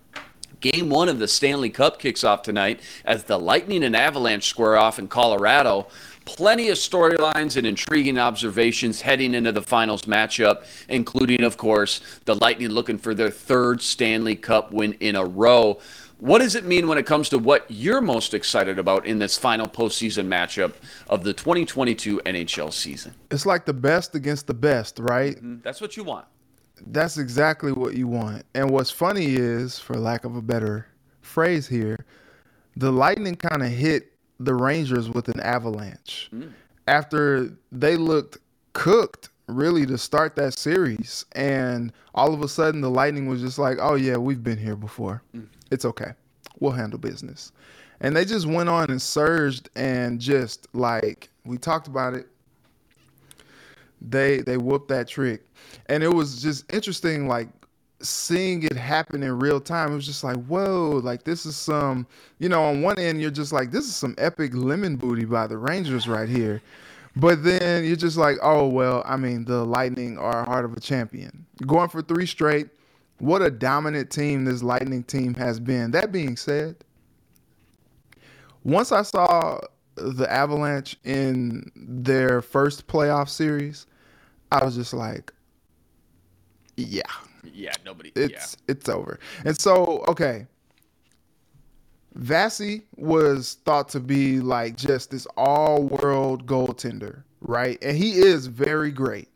Game 0.61 0.89
one 0.89 1.09
of 1.09 1.19
the 1.19 1.27
Stanley 1.27 1.69
Cup 1.69 1.99
kicks 1.99 2.23
off 2.23 2.41
tonight 2.41 2.79
as 3.03 3.25
the 3.25 3.37
Lightning 3.37 3.83
and 3.83 3.95
Avalanche 3.95 4.47
square 4.47 4.77
off 4.77 4.97
in 4.97 5.07
Colorado. 5.07 5.85
Plenty 6.25 6.69
of 6.69 6.77
storylines 6.77 7.55
and 7.55 7.67
intriguing 7.67 8.17
observations 8.17 9.01
heading 9.01 9.35
into 9.35 9.51
the 9.51 9.61
finals 9.61 10.03
matchup, 10.03 10.65
including, 10.89 11.43
of 11.43 11.55
course, 11.55 12.01
the 12.25 12.33
Lightning 12.33 12.69
looking 12.69 12.97
for 12.97 13.13
their 13.13 13.29
third 13.29 13.79
Stanley 13.79 14.35
Cup 14.35 14.71
win 14.71 14.93
in 14.93 15.15
a 15.15 15.23
row. 15.23 15.79
What 16.25 16.41
does 16.41 16.55
it 16.55 16.65
mean 16.65 16.87
when 16.87 16.97
it 16.97 17.05
comes 17.05 17.29
to 17.29 17.37
what 17.37 17.67
you're 17.69 18.01
most 18.01 18.33
excited 18.33 18.79
about 18.79 19.05
in 19.05 19.19
this 19.19 19.37
final 19.37 19.67
postseason 19.67 20.25
matchup 20.25 20.73
of 21.07 21.23
the 21.23 21.33
2022 21.33 22.19
NHL 22.25 22.73
season? 22.73 23.13
It's 23.29 23.45
like 23.45 23.65
the 23.65 23.73
best 23.73 24.15
against 24.15 24.47
the 24.47 24.55
best, 24.55 24.97
right? 24.97 25.35
Mm-hmm. 25.35 25.57
That's 25.61 25.81
what 25.81 25.95
you 25.95 26.03
want. 26.03 26.25
That's 26.87 27.19
exactly 27.19 27.73
what 27.73 27.93
you 27.93 28.07
want. 28.07 28.43
And 28.55 28.71
what's 28.71 28.89
funny 28.89 29.35
is, 29.35 29.77
for 29.77 29.97
lack 29.97 30.25
of 30.25 30.35
a 30.35 30.41
better 30.41 30.87
phrase 31.21 31.67
here, 31.67 32.07
the 32.75 32.91
Lightning 32.91 33.35
kind 33.35 33.61
of 33.61 33.69
hit 33.69 34.11
the 34.39 34.55
Rangers 34.55 35.11
with 35.11 35.29
an 35.29 35.39
avalanche 35.41 36.31
mm. 36.33 36.51
after 36.87 37.55
they 37.71 37.97
looked 37.97 38.39
cooked 38.73 39.29
really 39.47 39.85
to 39.85 39.97
start 39.99 40.35
that 40.37 40.57
series. 40.57 41.23
And 41.33 41.93
all 42.15 42.33
of 42.33 42.41
a 42.41 42.47
sudden, 42.47 42.81
the 42.81 42.89
Lightning 42.89 43.27
was 43.27 43.41
just 43.41 43.59
like, 43.59 43.77
oh, 43.79 43.93
yeah, 43.93 44.17
we've 44.17 44.43
been 44.43 44.57
here 44.57 44.75
before. 44.75 45.21
Mm. 45.35 45.45
It's 45.71 45.85
okay. 45.85 46.13
We'll 46.59 46.71
handle 46.71 46.99
business. 46.99 47.51
And 48.01 48.15
they 48.15 48.25
just 48.25 48.45
went 48.45 48.69
on 48.69 48.89
and 48.89 49.01
surged 49.01 49.69
and 49.75 50.19
just 50.19 50.67
like 50.73 51.29
we 51.45 51.57
talked 51.57 51.87
about 51.87 52.13
it. 52.13 52.27
They 54.01 54.41
they 54.41 54.57
whooped 54.57 54.89
that 54.89 55.07
trick. 55.07 55.43
And 55.87 56.03
it 56.03 56.13
was 56.13 56.41
just 56.41 56.71
interesting 56.73 57.27
like 57.27 57.47
seeing 58.01 58.63
it 58.63 58.75
happen 58.75 59.23
in 59.23 59.39
real 59.39 59.59
time. 59.59 59.93
It 59.93 59.95
was 59.95 60.05
just 60.05 60.23
like, 60.23 60.37
whoa, 60.45 60.99
like 61.03 61.23
this 61.23 61.45
is 61.45 61.55
some, 61.55 62.05
you 62.39 62.49
know, 62.49 62.63
on 62.63 62.81
one 62.81 62.99
end 62.99 63.21
you're 63.21 63.31
just 63.31 63.53
like, 63.53 63.71
this 63.71 63.85
is 63.85 63.95
some 63.95 64.15
epic 64.17 64.51
lemon 64.53 64.97
booty 64.97 65.25
by 65.25 65.47
the 65.47 65.57
Rangers 65.57 66.07
right 66.07 66.29
here. 66.29 66.61
But 67.15 67.43
then 67.43 67.85
you're 67.85 67.95
just 67.95 68.17
like, 68.17 68.37
oh 68.41 68.67
well, 68.67 69.03
I 69.05 69.15
mean, 69.15 69.45
the 69.45 69.63
Lightning 69.65 70.17
are 70.17 70.43
heart 70.43 70.65
of 70.65 70.73
a 70.73 70.79
champion. 70.79 71.45
Going 71.65 71.87
for 71.87 72.01
three 72.01 72.25
straight, 72.25 72.67
what 73.25 73.41
a 73.41 73.49
dominant 73.49 74.11
team 74.11 74.45
this 74.45 74.61
Lightning 74.61 75.03
team 75.03 75.33
has 75.33 75.59
been. 75.59 75.91
That 75.91 76.11
being 76.11 76.37
said, 76.37 76.75
once 78.63 78.91
I 78.91 79.01
saw 79.01 79.59
the 79.95 80.31
Avalanche 80.31 80.95
in 81.03 81.71
their 81.75 82.41
first 82.41 82.85
playoff 82.87 83.29
series, 83.29 83.87
I 84.51 84.63
was 84.63 84.75
just 84.75 84.93
like, 84.93 85.33
yeah. 86.77 87.01
Yeah, 87.43 87.73
nobody. 87.83 88.11
It's 88.15 88.57
yeah. 88.59 88.73
it's 88.73 88.89
over. 88.89 89.19
And 89.43 89.59
so, 89.59 90.03
okay. 90.07 90.45
Vasy 92.13 92.83
was 92.95 93.57
thought 93.65 93.89
to 93.89 93.99
be 93.99 94.39
like 94.39 94.77
just 94.77 95.11
this 95.11 95.25
all-world 95.35 96.45
goaltender, 96.45 97.23
right? 97.41 97.77
And 97.81 97.97
he 97.97 98.13
is 98.13 98.47
very 98.47 98.91
great. 98.91 99.29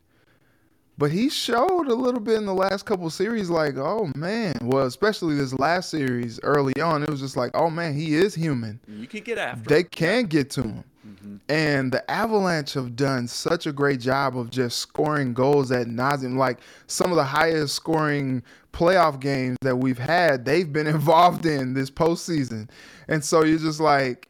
But 0.99 1.11
he 1.11 1.29
showed 1.29 1.87
a 1.87 1.95
little 1.95 2.19
bit 2.19 2.35
in 2.35 2.45
the 2.45 2.53
last 2.53 2.85
couple 2.85 3.09
series, 3.09 3.49
like, 3.49 3.77
oh 3.77 4.11
man. 4.17 4.53
Well, 4.61 4.85
especially 4.85 5.33
this 5.33 5.57
last 5.57 5.89
series 5.89 6.41
early 6.43 6.73
on, 6.81 7.03
it 7.03 7.09
was 7.09 7.21
just 7.21 7.37
like, 7.37 7.51
oh 7.53 7.69
man, 7.69 7.93
he 7.93 8.15
is 8.15 8.35
human. 8.35 8.81
You 8.85 9.07
can 9.07 9.23
get 9.23 9.37
after. 9.37 9.69
They 9.69 9.79
him. 9.79 9.87
can 9.91 10.25
get 10.25 10.49
to 10.51 10.63
him. 10.63 10.83
Mm-hmm. 11.07 11.37
And 11.47 11.93
the 11.93 12.11
Avalanche 12.11 12.73
have 12.73 12.97
done 12.97 13.29
such 13.29 13.65
a 13.65 13.71
great 13.71 14.01
job 14.01 14.37
of 14.37 14.49
just 14.49 14.79
scoring 14.79 15.33
goals 15.33 15.71
at 15.71 15.87
nauseum. 15.87 16.35
Like 16.35 16.59
some 16.87 17.11
of 17.11 17.15
the 17.15 17.23
highest 17.23 17.75
scoring 17.75 18.43
playoff 18.73 19.21
games 19.21 19.55
that 19.61 19.77
we've 19.77 19.97
had, 19.97 20.43
they've 20.43 20.71
been 20.71 20.87
involved 20.97 21.45
in 21.45 21.75
this 21.75 21.89
postseason. 21.89 22.69
And 23.07 23.23
so 23.23 23.45
you're 23.45 23.57
just 23.57 23.79
like, 23.79 24.27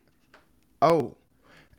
oh. 0.83 1.15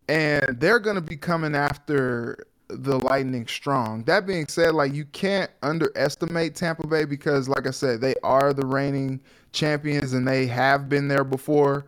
And 0.08 0.58
they're 0.58 0.80
going 0.80 0.96
to 0.96 1.00
be 1.00 1.16
coming 1.16 1.54
after 1.54 2.44
the 2.72 2.98
Lightning 2.98 3.46
strong. 3.46 4.04
That 4.04 4.26
being 4.26 4.46
said, 4.46 4.74
like 4.74 4.92
you 4.92 5.04
can't 5.06 5.50
underestimate 5.62 6.54
Tampa 6.54 6.86
Bay 6.86 7.04
because, 7.04 7.48
like 7.48 7.66
I 7.66 7.70
said, 7.70 8.00
they 8.00 8.14
are 8.22 8.52
the 8.52 8.66
reigning 8.66 9.20
champions 9.52 10.12
and 10.12 10.26
they 10.26 10.46
have 10.46 10.88
been 10.88 11.08
there 11.08 11.24
before. 11.24 11.86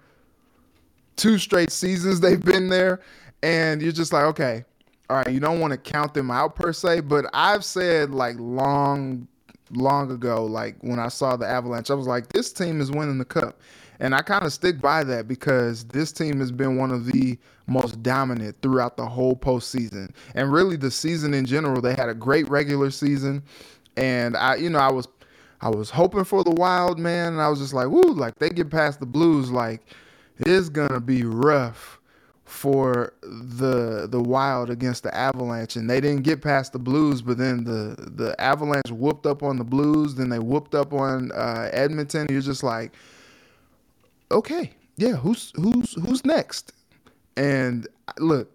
Two 1.16 1.38
straight 1.38 1.70
seasons 1.70 2.20
they've 2.20 2.42
been 2.42 2.68
there, 2.68 3.00
and 3.42 3.82
you're 3.82 3.92
just 3.92 4.12
like, 4.12 4.24
okay, 4.24 4.64
all 5.10 5.18
right, 5.18 5.30
you 5.30 5.40
don't 5.40 5.60
want 5.60 5.72
to 5.72 5.76
count 5.76 6.14
them 6.14 6.30
out 6.30 6.54
per 6.54 6.72
se, 6.72 7.00
but 7.00 7.26
I've 7.34 7.64
said 7.64 8.10
like 8.10 8.36
long, 8.38 9.28
long 9.70 10.10
ago, 10.10 10.44
like 10.44 10.76
when 10.80 10.98
I 10.98 11.08
saw 11.08 11.36
the 11.36 11.46
Avalanche, 11.46 11.90
I 11.90 11.94
was 11.94 12.06
like, 12.06 12.28
this 12.28 12.52
team 12.52 12.80
is 12.80 12.90
winning 12.90 13.18
the 13.18 13.24
cup. 13.24 13.60
And 14.02 14.16
I 14.16 14.20
kind 14.20 14.44
of 14.44 14.52
stick 14.52 14.80
by 14.80 15.04
that 15.04 15.28
because 15.28 15.84
this 15.84 16.10
team 16.10 16.40
has 16.40 16.50
been 16.50 16.76
one 16.76 16.90
of 16.90 17.06
the 17.06 17.38
most 17.68 18.02
dominant 18.02 18.56
throughout 18.60 18.96
the 18.96 19.06
whole 19.06 19.36
postseason. 19.36 20.10
And 20.34 20.52
really 20.52 20.74
the 20.74 20.90
season 20.90 21.32
in 21.32 21.46
general, 21.46 21.80
they 21.80 21.94
had 21.94 22.08
a 22.08 22.14
great 22.14 22.48
regular 22.50 22.90
season. 22.90 23.44
And 23.96 24.36
I, 24.36 24.56
you 24.56 24.70
know, 24.70 24.80
I 24.80 24.90
was 24.90 25.06
I 25.60 25.68
was 25.68 25.88
hoping 25.88 26.24
for 26.24 26.42
the 26.42 26.50
wild 26.50 26.98
man, 26.98 27.34
and 27.34 27.40
I 27.40 27.48
was 27.48 27.60
just 27.60 27.74
like, 27.74 27.86
woo, 27.86 28.12
like 28.12 28.34
they 28.40 28.50
get 28.50 28.70
past 28.70 28.98
the 28.98 29.06
blues, 29.06 29.52
like 29.52 29.80
it's 30.40 30.68
gonna 30.68 31.00
be 31.00 31.22
rough 31.22 32.00
for 32.44 33.14
the 33.22 34.08
the 34.10 34.20
wild 34.20 34.68
against 34.68 35.04
the 35.04 35.16
avalanche 35.16 35.76
and 35.76 35.88
they 35.88 36.00
didn't 36.00 36.22
get 36.22 36.42
past 36.42 36.74
the 36.74 36.78
blues 36.78 37.22
but 37.22 37.38
then 37.38 37.64
the 37.64 37.96
the 38.14 38.38
avalanche 38.38 38.90
whooped 38.90 39.24
up 39.24 39.42
on 39.42 39.56
the 39.56 39.64
blues 39.64 40.16
then 40.16 40.28
they 40.28 40.38
whooped 40.38 40.74
up 40.74 40.92
on 40.92 41.32
uh, 41.32 41.70
edmonton 41.72 42.26
you're 42.28 42.42
just 42.42 42.62
like 42.62 42.92
okay, 44.32 44.72
yeah, 44.96 45.12
who's 45.12 45.52
who's 45.56 45.94
who's 45.94 46.24
next? 46.24 46.72
And 47.36 47.86
look, 48.18 48.50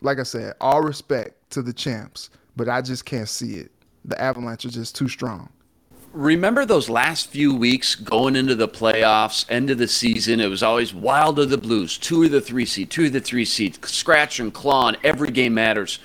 like 0.00 0.18
I 0.18 0.24
said, 0.24 0.54
all 0.60 0.82
respect 0.82 1.50
to 1.50 1.62
the 1.62 1.72
champs, 1.72 2.30
but 2.56 2.68
I 2.68 2.82
just 2.82 3.04
can't 3.04 3.28
see 3.28 3.54
it. 3.54 3.70
The 4.04 4.20
Avalanche 4.20 4.64
are 4.64 4.70
just 4.70 4.96
too 4.96 5.08
strong. 5.08 5.48
Remember 6.12 6.66
those 6.66 6.90
last 6.90 7.30
few 7.30 7.54
weeks 7.54 7.94
going 7.94 8.36
into 8.36 8.54
the 8.54 8.68
playoffs, 8.68 9.46
end 9.48 9.70
of 9.70 9.78
the 9.78 9.88
season? 9.88 10.40
It 10.40 10.48
was 10.48 10.62
always 10.62 10.92
wild 10.92 11.38
of 11.38 11.48
the 11.48 11.56
Blues, 11.56 11.96
two 11.96 12.24
of 12.24 12.32
the 12.32 12.40
three 12.40 12.66
seed, 12.66 12.90
two 12.90 13.06
of 13.06 13.12
the 13.12 13.20
three 13.20 13.46
seed, 13.46 13.82
scratch 13.86 14.38
and 14.38 14.52
claw, 14.52 14.88
and 14.88 14.98
every 15.02 15.30
game 15.30 15.54
matters 15.54 16.00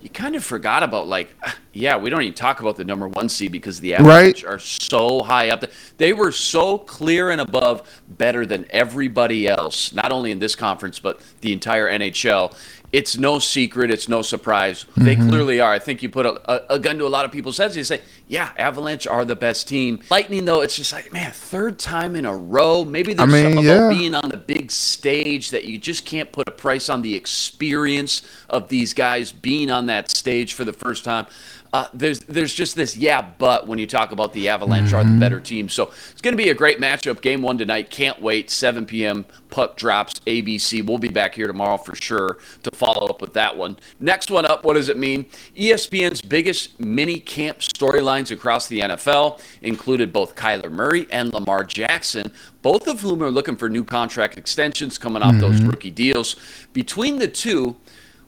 you 0.00 0.08
kind 0.08 0.34
of 0.34 0.44
forgot 0.44 0.82
about 0.82 1.06
like 1.06 1.34
yeah 1.72 1.96
we 1.96 2.10
don't 2.10 2.22
even 2.22 2.34
talk 2.34 2.60
about 2.60 2.76
the 2.76 2.84
number 2.84 3.08
one 3.08 3.28
seed 3.28 3.52
because 3.52 3.80
the 3.80 3.94
Avalanche 3.94 4.42
right. 4.42 4.52
are 4.52 4.58
so 4.58 5.22
high 5.22 5.50
up 5.50 5.64
they 5.98 6.12
were 6.12 6.32
so 6.32 6.78
clear 6.78 7.30
and 7.30 7.40
above 7.40 7.88
better 8.08 8.44
than 8.46 8.66
everybody 8.70 9.46
else 9.46 9.92
not 9.92 10.12
only 10.12 10.30
in 10.30 10.38
this 10.38 10.54
conference 10.54 10.98
but 10.98 11.20
the 11.40 11.52
entire 11.52 11.88
nhl 11.98 12.54
it's 12.92 13.16
no 13.16 13.38
secret. 13.38 13.90
It's 13.90 14.08
no 14.08 14.22
surprise. 14.22 14.84
Mm-hmm. 14.84 15.04
They 15.04 15.16
clearly 15.16 15.60
are. 15.60 15.72
I 15.72 15.78
think 15.78 16.02
you 16.02 16.08
put 16.08 16.26
a, 16.26 16.50
a, 16.50 16.74
a, 16.74 16.78
gun 16.78 16.98
to 16.98 17.06
a 17.06 17.08
lot 17.08 17.24
of 17.24 17.30
people's 17.30 17.56
heads. 17.56 17.76
You 17.76 17.84
say, 17.84 18.00
yeah, 18.26 18.52
Avalanche 18.56 19.06
are 19.06 19.24
the 19.24 19.36
best 19.36 19.68
team. 19.68 20.00
Lightning, 20.10 20.44
though, 20.44 20.60
it's 20.60 20.76
just 20.76 20.92
like, 20.92 21.12
man, 21.12 21.30
third 21.30 21.78
time 21.78 22.16
in 22.16 22.26
a 22.26 22.36
row. 22.36 22.84
Maybe 22.84 23.14
there's 23.14 23.28
I 23.28 23.32
mean, 23.32 23.44
something 23.44 23.64
yeah. 23.64 23.74
about 23.74 23.90
being 23.90 24.14
on 24.14 24.28
the 24.28 24.36
big 24.36 24.72
stage 24.72 25.50
that 25.50 25.64
you 25.64 25.78
just 25.78 26.04
can't 26.04 26.32
put 26.32 26.48
a 26.48 26.52
price 26.52 26.88
on 26.88 27.02
the 27.02 27.14
experience 27.14 28.22
of 28.48 28.68
these 28.68 28.92
guys 28.92 29.30
being 29.30 29.70
on 29.70 29.86
that 29.86 30.10
stage 30.10 30.54
for 30.54 30.64
the 30.64 30.72
first 30.72 31.04
time 31.04 31.26
uh, 31.72 31.86
there's 31.94 32.20
there's 32.20 32.52
just 32.52 32.74
this 32.74 32.96
yeah, 32.96 33.22
but 33.38 33.68
when 33.68 33.78
you 33.78 33.86
talk 33.86 34.10
about 34.10 34.32
the 34.32 34.48
Avalanche 34.48 34.88
mm-hmm. 34.88 34.96
are 34.96 35.04
the 35.04 35.10
mm-hmm. 35.10 35.20
better 35.20 35.40
team, 35.40 35.68
so 35.68 35.92
it's 36.10 36.20
going 36.20 36.32
to 36.32 36.42
be 36.42 36.50
a 36.50 36.54
great 36.54 36.80
matchup. 36.80 37.20
Game 37.20 37.42
one 37.42 37.58
tonight. 37.58 37.90
Can't 37.90 38.20
wait. 38.20 38.50
7 38.50 38.86
p.m. 38.86 39.24
Puck 39.50 39.76
drops. 39.76 40.14
ABC. 40.26 40.84
We'll 40.84 40.98
be 40.98 41.08
back 41.08 41.34
here 41.34 41.46
tomorrow 41.46 41.76
for 41.76 41.94
sure 41.94 42.38
to 42.64 42.70
follow 42.72 43.06
up 43.06 43.20
with 43.20 43.34
that 43.34 43.56
one. 43.56 43.76
Next 44.00 44.30
one 44.30 44.46
up. 44.46 44.64
What 44.64 44.74
does 44.74 44.88
it 44.88 44.96
mean? 44.96 45.26
ESPN's 45.56 46.22
biggest 46.22 46.80
mini 46.80 47.20
camp 47.20 47.58
storylines 47.60 48.32
across 48.32 48.66
the 48.66 48.80
NFL 48.80 49.40
included 49.62 50.12
both 50.12 50.34
Kyler 50.34 50.72
Murray 50.72 51.06
and 51.10 51.32
Lamar 51.32 51.62
Jackson, 51.62 52.32
both 52.62 52.88
of 52.88 53.00
whom 53.00 53.22
are 53.22 53.30
looking 53.30 53.56
for 53.56 53.68
new 53.68 53.84
contract 53.84 54.36
extensions 54.36 54.98
coming 54.98 55.22
off 55.22 55.32
mm-hmm. 55.32 55.40
those 55.40 55.62
rookie 55.62 55.90
deals. 55.90 56.34
Between 56.72 57.18
the 57.18 57.28
two 57.28 57.76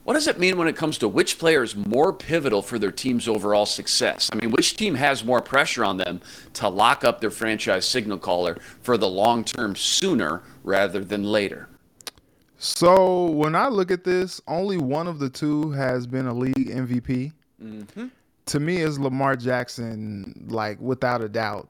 what 0.03 0.13
does 0.13 0.27
it 0.27 0.39
mean 0.39 0.57
when 0.57 0.67
it 0.67 0.75
comes 0.75 0.97
to 0.97 1.07
which 1.07 1.39
player 1.39 1.63
is 1.63 1.75
more 1.75 2.11
pivotal 2.11 2.61
for 2.61 2.77
their 2.77 2.91
team's 2.91 3.27
overall 3.27 3.65
success? 3.65 4.29
I 4.33 4.35
mean, 4.35 4.51
which 4.51 4.75
team 4.75 4.95
has 4.95 5.23
more 5.23 5.41
pressure 5.41 5.85
on 5.85 5.97
them 5.97 6.21
to 6.53 6.67
lock 6.67 7.03
up 7.03 7.21
their 7.21 7.31
franchise 7.31 7.87
signal 7.87 8.17
caller 8.17 8.57
for 8.81 8.97
the 8.97 9.07
long 9.07 9.43
term 9.43 9.75
sooner 9.75 10.43
rather 10.63 11.03
than 11.03 11.23
later? 11.23 11.69
So 12.57 13.25
when 13.25 13.55
I 13.55 13.67
look 13.67 13.91
at 13.91 14.03
this, 14.03 14.41
only 14.47 14.77
one 14.77 15.07
of 15.07 15.19
the 15.19 15.29
two 15.29 15.71
has 15.71 16.07
been 16.07 16.27
a 16.27 16.33
league 16.33 16.69
MVP. 16.69 17.31
Mm-hmm. 17.61 18.07
To 18.47 18.59
me, 18.59 18.77
is 18.77 18.99
Lamar 18.99 19.37
Jackson, 19.37 20.47
like 20.49 20.79
without 20.81 21.21
a 21.21 21.29
doubt. 21.29 21.69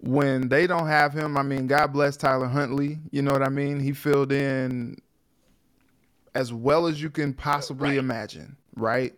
When 0.00 0.48
they 0.48 0.66
don't 0.66 0.88
have 0.88 1.12
him, 1.12 1.38
I 1.38 1.42
mean, 1.42 1.66
God 1.66 1.92
bless 1.92 2.16
Tyler 2.16 2.48
Huntley. 2.48 2.98
You 3.12 3.22
know 3.22 3.32
what 3.32 3.42
I 3.42 3.48
mean? 3.48 3.78
He 3.80 3.92
filled 3.92 4.32
in 4.32 4.96
as 6.34 6.52
well 6.52 6.86
as 6.86 7.02
you 7.02 7.10
can 7.10 7.32
possibly 7.32 7.90
right. 7.90 7.98
imagine, 7.98 8.56
right? 8.76 9.14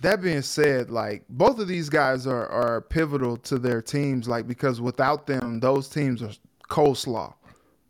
That 0.00 0.22
being 0.22 0.42
said, 0.42 0.90
like 0.90 1.24
both 1.28 1.58
of 1.58 1.66
these 1.66 1.88
guys 1.88 2.26
are 2.26 2.46
are 2.48 2.80
pivotal 2.82 3.36
to 3.38 3.58
their 3.58 3.82
teams, 3.82 4.28
like 4.28 4.46
because 4.46 4.80
without 4.80 5.26
them, 5.26 5.60
those 5.60 5.88
teams 5.88 6.22
are 6.22 6.30
coleslaw. 6.68 7.34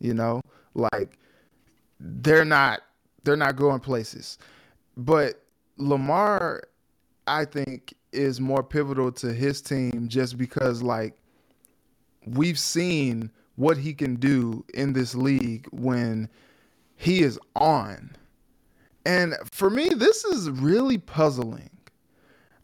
You 0.01 0.15
know, 0.15 0.41
like 0.75 1.19
they're 2.01 2.45
not 2.45 2.81
they're 3.25 3.37
not 3.37 3.57
going 3.57 3.81
places. 3.81 4.39
But 4.97 5.43
Lamar, 5.77 6.63
I 7.27 7.45
think, 7.45 7.95
is 8.13 8.41
more 8.41 8.63
pivotal 8.63 9.13
to 9.13 9.33
his 9.33 9.61
team 9.61 10.07
just 10.09 10.39
because 10.39 10.83
like 10.83 11.15
we've 12.27 12.59
seen 12.59 13.31
what 13.57 13.77
he 13.77 13.93
can 13.93 14.17
do 14.17 14.65
in 14.75 14.93
this 14.93 15.15
league 15.15 15.67
when 15.73 16.29
he 16.99 17.23
is 17.23 17.39
on. 17.55 18.11
And 19.07 19.37
for 19.53 19.71
me, 19.71 19.89
this 19.91 20.25
is 20.25 20.51
really 20.51 20.99
puzzling. 20.99 21.71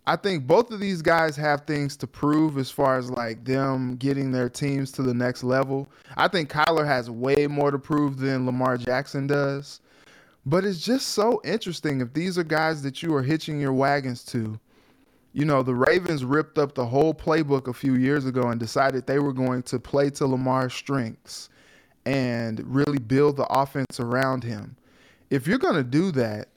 I 0.07 0.17
think 0.17 0.47
both 0.47 0.71
of 0.71 0.81
these 0.81 1.01
guys 1.01 1.37
have 1.37 1.63
things 1.63 1.97
to 1.99 2.07
prove 2.07 2.59
as 2.59 2.71
far 2.71 2.99
as 2.99 3.11
like 3.11 3.45
them 3.45 3.97
getting 3.97 4.33
their 4.33 4.51
teams 4.51 4.91
to 4.93 5.03
the 5.03 5.15
next 5.15 5.45
level. 5.45 5.89
I 6.17 6.29
think 6.29 6.51
Kyler 6.51 6.85
has 6.85 7.09
way 7.09 7.47
more 7.47 7.71
to 7.71 7.79
prove 7.79 8.19
than 8.19 8.45
Lamar 8.45 8.77
Jackson 8.77 9.27
does. 9.27 9.81
But 10.45 10.65
it's 10.65 10.85
just 10.85 11.11
so 11.11 11.41
interesting 11.45 12.01
if 12.01 12.13
these 12.13 12.37
are 12.37 12.45
guys 12.45 12.83
that 12.83 13.03
you 13.03 13.15
are 13.15 13.23
hitching 13.23 13.61
your 13.61 13.73
wagons 13.73 14.25
to. 14.27 14.59
You 15.33 15.45
know, 15.45 15.63
the 15.63 15.75
Ravens 15.75 16.25
ripped 16.25 16.59
up 16.59 16.75
the 16.75 16.85
whole 16.85 17.15
playbook 17.15 17.69
a 17.69 17.73
few 17.73 17.95
years 17.95 18.27
ago 18.27 18.49
and 18.49 18.61
decided 18.61 19.07
they 19.07 19.21
were 19.21 19.33
going 19.33 19.63
to 19.63 19.79
play 19.79 20.11
to 20.11 20.27
Lamar's 20.27 20.75
strengths 20.75 21.49
and 22.07 22.63
really 22.67 22.99
build 22.99 23.37
the 23.37 23.47
offense 23.47 23.99
around 23.99 24.45
him. 24.45 24.77
If 25.31 25.47
you're 25.47 25.59
going 25.59 25.75
to 25.75 25.85
do 25.85 26.11
that, 26.13 26.49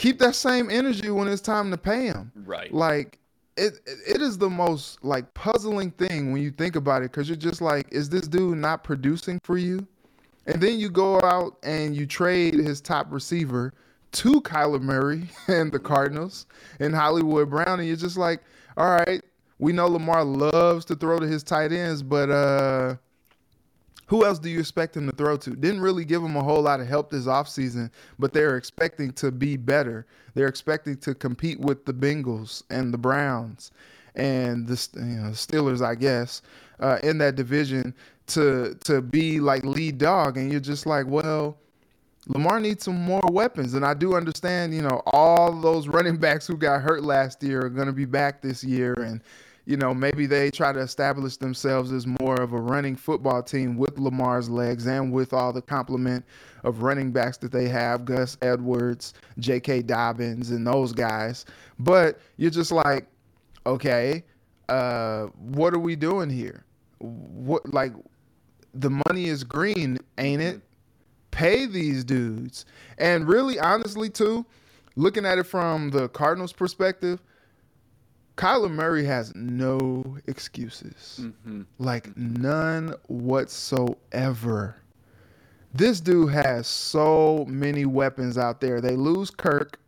keep 0.00 0.18
that 0.18 0.34
same 0.34 0.70
energy 0.70 1.10
when 1.10 1.28
it's 1.28 1.42
time 1.42 1.70
to 1.70 1.76
pay 1.76 2.06
him. 2.06 2.32
Right. 2.34 2.72
Like 2.72 3.18
it 3.56 3.80
it 3.86 4.22
is 4.22 4.38
the 4.38 4.48
most 4.48 5.04
like 5.04 5.32
puzzling 5.34 5.90
thing 5.92 6.32
when 6.32 6.42
you 6.42 6.50
think 6.50 6.76
about 6.76 7.02
it 7.02 7.12
cuz 7.12 7.28
you're 7.28 7.36
just 7.36 7.60
like 7.60 7.86
is 7.92 8.08
this 8.08 8.26
dude 8.26 8.56
not 8.56 8.82
producing 8.82 9.38
for 9.44 9.58
you? 9.58 9.86
And 10.46 10.60
then 10.60 10.78
you 10.78 10.88
go 10.88 11.20
out 11.20 11.58
and 11.62 11.94
you 11.94 12.06
trade 12.06 12.54
his 12.54 12.80
top 12.80 13.12
receiver 13.12 13.74
to 14.12 14.40
Kyler 14.40 14.80
Murray 14.80 15.28
and 15.48 15.70
the 15.70 15.78
Cardinals 15.78 16.46
and 16.78 16.94
Hollywood 16.94 17.50
Brown 17.50 17.78
and 17.80 17.86
you're 17.86 17.96
just 17.96 18.16
like, 18.16 18.40
"All 18.78 18.90
right, 18.90 19.22
we 19.58 19.72
know 19.72 19.86
Lamar 19.86 20.24
loves 20.24 20.86
to 20.86 20.96
throw 20.96 21.18
to 21.18 21.26
his 21.26 21.42
tight 21.42 21.72
ends, 21.72 22.02
but 22.02 22.30
uh 22.30 22.96
who 24.10 24.24
else 24.24 24.40
do 24.40 24.50
you 24.50 24.58
expect 24.58 24.96
him 24.96 25.08
to 25.08 25.14
throw 25.14 25.36
to? 25.36 25.50
Didn't 25.50 25.82
really 25.82 26.04
give 26.04 26.20
him 26.20 26.34
a 26.34 26.42
whole 26.42 26.62
lot 26.62 26.80
of 26.80 26.88
help 26.88 27.10
this 27.10 27.26
offseason, 27.26 27.92
but 28.18 28.32
they're 28.32 28.56
expecting 28.56 29.12
to 29.12 29.30
be 29.30 29.56
better. 29.56 30.04
They're 30.34 30.48
expecting 30.48 30.96
to 30.96 31.14
compete 31.14 31.60
with 31.60 31.84
the 31.84 31.94
Bengals 31.94 32.64
and 32.70 32.92
the 32.92 32.98
Browns 32.98 33.70
and 34.16 34.66
the 34.66 34.88
you 34.96 35.02
know, 35.02 35.30
Steelers, 35.30 35.80
I 35.80 35.94
guess, 35.94 36.42
uh, 36.80 36.98
in 37.04 37.18
that 37.18 37.36
division 37.36 37.94
to 38.26 38.76
to 38.82 39.00
be 39.00 39.38
like 39.38 39.62
lead 39.62 39.98
dog. 39.98 40.36
And 40.36 40.50
you're 40.50 40.60
just 40.60 40.86
like, 40.86 41.06
well, 41.06 41.56
Lamar 42.26 42.58
needs 42.58 42.82
some 42.82 43.00
more 43.00 43.22
weapons. 43.30 43.74
And 43.74 43.84
I 43.84 43.94
do 43.94 44.16
understand, 44.16 44.74
you 44.74 44.82
know, 44.82 45.02
all 45.06 45.52
those 45.52 45.86
running 45.86 46.16
backs 46.26 46.48
who 46.48 46.56
got 46.56 46.82
hurt 46.82 47.04
last 47.04 47.44
year 47.44 47.64
are 47.64 47.70
going 47.70 47.86
to 47.86 47.92
be 47.92 48.06
back 48.06 48.42
this 48.42 48.64
year. 48.64 48.92
And 48.94 49.22
you 49.70 49.76
know, 49.76 49.94
maybe 49.94 50.26
they 50.26 50.50
try 50.50 50.72
to 50.72 50.80
establish 50.80 51.36
themselves 51.36 51.92
as 51.92 52.04
more 52.04 52.34
of 52.40 52.52
a 52.52 52.60
running 52.60 52.96
football 52.96 53.40
team 53.40 53.76
with 53.76 54.00
Lamar's 54.00 54.50
legs 54.50 54.84
and 54.88 55.12
with 55.12 55.32
all 55.32 55.52
the 55.52 55.62
complement 55.62 56.24
of 56.64 56.82
running 56.82 57.12
backs 57.12 57.36
that 57.36 57.52
they 57.52 57.68
have, 57.68 58.04
Gus 58.04 58.36
Edwards, 58.42 59.14
J.K. 59.38 59.82
Dobbins, 59.82 60.50
and 60.50 60.66
those 60.66 60.92
guys. 60.92 61.46
But 61.78 62.18
you're 62.36 62.50
just 62.50 62.72
like, 62.72 63.06
okay, 63.64 64.24
uh, 64.68 65.26
what 65.36 65.72
are 65.72 65.78
we 65.78 65.94
doing 65.94 66.30
here? 66.30 66.64
What 66.98 67.72
like 67.72 67.92
the 68.74 68.90
money 69.06 69.26
is 69.26 69.44
green, 69.44 69.98
ain't 70.18 70.42
it? 70.42 70.62
Pay 71.30 71.66
these 71.66 72.02
dudes. 72.02 72.64
And 72.98 73.28
really, 73.28 73.60
honestly, 73.60 74.10
too, 74.10 74.44
looking 74.96 75.24
at 75.24 75.38
it 75.38 75.44
from 75.44 75.90
the 75.90 76.08
Cardinals' 76.08 76.52
perspective, 76.52 77.22
Kyler 78.40 78.70
Murray 78.70 79.04
has 79.04 79.34
no 79.34 80.16
excuses. 80.26 81.20
Mm-hmm. 81.20 81.62
Like 81.78 82.16
none 82.16 82.94
whatsoever. 83.08 84.76
This 85.74 86.00
dude 86.00 86.32
has 86.32 86.66
so 86.66 87.44
many 87.46 87.84
weapons 87.84 88.38
out 88.38 88.62
there. 88.62 88.80
They 88.80 88.96
lose 88.96 89.30
Kirk, 89.30 89.78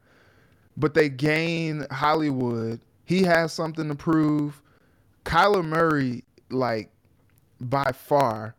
but 0.76 0.92
they 0.92 1.08
gain 1.08 1.86
Hollywood. 1.90 2.78
He 3.06 3.22
has 3.22 3.54
something 3.54 3.88
to 3.88 3.94
prove. 3.94 4.60
Kyler 5.24 5.64
Murray, 5.64 6.22
like 6.50 6.90
by 7.58 7.90
far, 7.92 8.54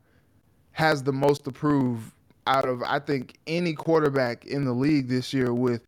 has 0.72 1.04
the 1.04 1.14
most 1.14 1.44
to 1.44 1.52
prove 1.52 2.16
out 2.48 2.68
of 2.68 2.82
I 2.82 2.98
think 2.98 3.38
any 3.46 3.74
quarterback 3.74 4.46
in 4.46 4.66
the 4.66 4.74
league 4.74 5.08
this 5.08 5.36
year 5.36 5.54
with 5.54 5.86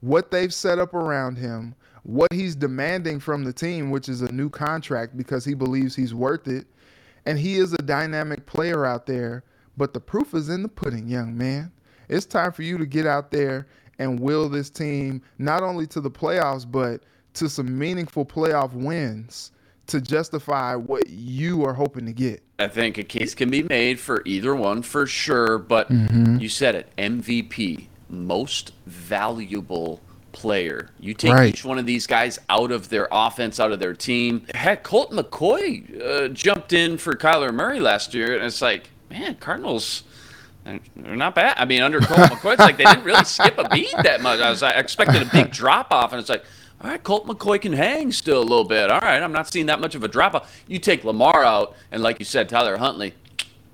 what 0.00 0.32
they've 0.32 0.52
set 0.52 0.80
up 0.80 0.92
around 0.92 1.38
him, 1.38 1.76
what 2.04 2.32
he's 2.32 2.54
demanding 2.54 3.18
from 3.18 3.44
the 3.44 3.52
team, 3.52 3.90
which 3.90 4.08
is 4.08 4.22
a 4.22 4.30
new 4.30 4.48
contract 4.48 5.16
because 5.16 5.44
he 5.44 5.54
believes 5.54 5.96
he's 5.96 6.14
worth 6.14 6.46
it. 6.46 6.66
And 7.26 7.38
he 7.38 7.56
is 7.56 7.72
a 7.72 7.78
dynamic 7.78 8.44
player 8.46 8.84
out 8.84 9.06
there, 9.06 9.44
but 9.76 9.94
the 9.94 10.00
proof 10.00 10.34
is 10.34 10.50
in 10.50 10.62
the 10.62 10.68
pudding, 10.68 11.08
young 11.08 11.36
man. 11.36 11.72
It's 12.08 12.26
time 12.26 12.52
for 12.52 12.62
you 12.62 12.76
to 12.76 12.86
get 12.86 13.06
out 13.06 13.30
there 13.30 13.66
and 13.98 14.20
will 14.20 14.48
this 14.48 14.68
team 14.68 15.22
not 15.38 15.62
only 15.62 15.86
to 15.88 16.00
the 16.00 16.10
playoffs, 16.10 16.70
but 16.70 17.02
to 17.34 17.48
some 17.48 17.76
meaningful 17.76 18.26
playoff 18.26 18.72
wins 18.74 19.52
to 19.86 20.00
justify 20.00 20.74
what 20.74 21.08
you 21.08 21.64
are 21.64 21.74
hoping 21.74 22.06
to 22.06 22.12
get. 22.12 22.42
I 22.58 22.68
think 22.68 22.98
a 22.98 23.02
case 23.02 23.34
can 23.34 23.50
be 23.50 23.62
made 23.62 23.98
for 23.98 24.22
either 24.24 24.54
one 24.54 24.82
for 24.82 25.06
sure, 25.06 25.58
but 25.58 25.90
mm-hmm. 25.90 26.38
you 26.38 26.48
said 26.48 26.74
it 26.74 26.88
MVP, 26.96 27.88
most 28.08 28.72
valuable 28.86 30.00
player. 30.34 30.90
You 31.00 31.14
take 31.14 31.32
right. 31.32 31.48
each 31.48 31.64
one 31.64 31.78
of 31.78 31.86
these 31.86 32.06
guys 32.06 32.38
out 32.50 32.70
of 32.70 32.90
their 32.90 33.08
offense, 33.10 33.58
out 33.58 33.72
of 33.72 33.80
their 33.80 33.94
team. 33.94 34.46
Heck, 34.54 34.82
Colt 34.82 35.10
McCoy 35.12 36.02
uh, 36.02 36.28
jumped 36.28 36.72
in 36.72 36.98
for 36.98 37.14
Kyler 37.14 37.54
Murray 37.54 37.80
last 37.80 38.12
year, 38.12 38.36
and 38.36 38.44
it's 38.44 38.60
like, 38.60 38.90
man, 39.10 39.36
Cardinals. 39.36 40.04
They're 40.64 41.16
not 41.16 41.34
bad. 41.34 41.56
I 41.58 41.66
mean, 41.66 41.82
under 41.82 42.00
Colt 42.00 42.18
McCoy, 42.30 42.54
it's 42.54 42.60
like 42.60 42.78
they 42.78 42.84
didn't 42.84 43.04
really 43.04 43.24
skip 43.24 43.58
a 43.58 43.68
beat 43.68 43.94
that 44.02 44.22
much. 44.22 44.40
I 44.40 44.50
was 44.50 44.62
I 44.62 44.70
expected 44.70 45.22
a 45.22 45.26
big 45.26 45.50
drop 45.50 45.92
off, 45.92 46.12
and 46.12 46.20
it's 46.20 46.30
like, 46.30 46.44
all 46.80 46.90
right, 46.90 47.02
Colt 47.02 47.26
McCoy 47.26 47.60
can 47.60 47.72
hang 47.72 48.12
still 48.12 48.38
a 48.38 48.44
little 48.44 48.64
bit. 48.64 48.90
All 48.90 49.00
right, 49.00 49.22
I'm 49.22 49.32
not 49.32 49.48
seeing 49.48 49.66
that 49.66 49.80
much 49.80 49.94
of 49.94 50.02
a 50.02 50.08
drop 50.08 50.34
off. 50.34 50.62
You 50.66 50.78
take 50.78 51.04
Lamar 51.04 51.44
out, 51.44 51.76
and 51.92 52.02
like 52.02 52.18
you 52.18 52.24
said, 52.24 52.48
Tyler 52.48 52.78
Huntley, 52.78 53.14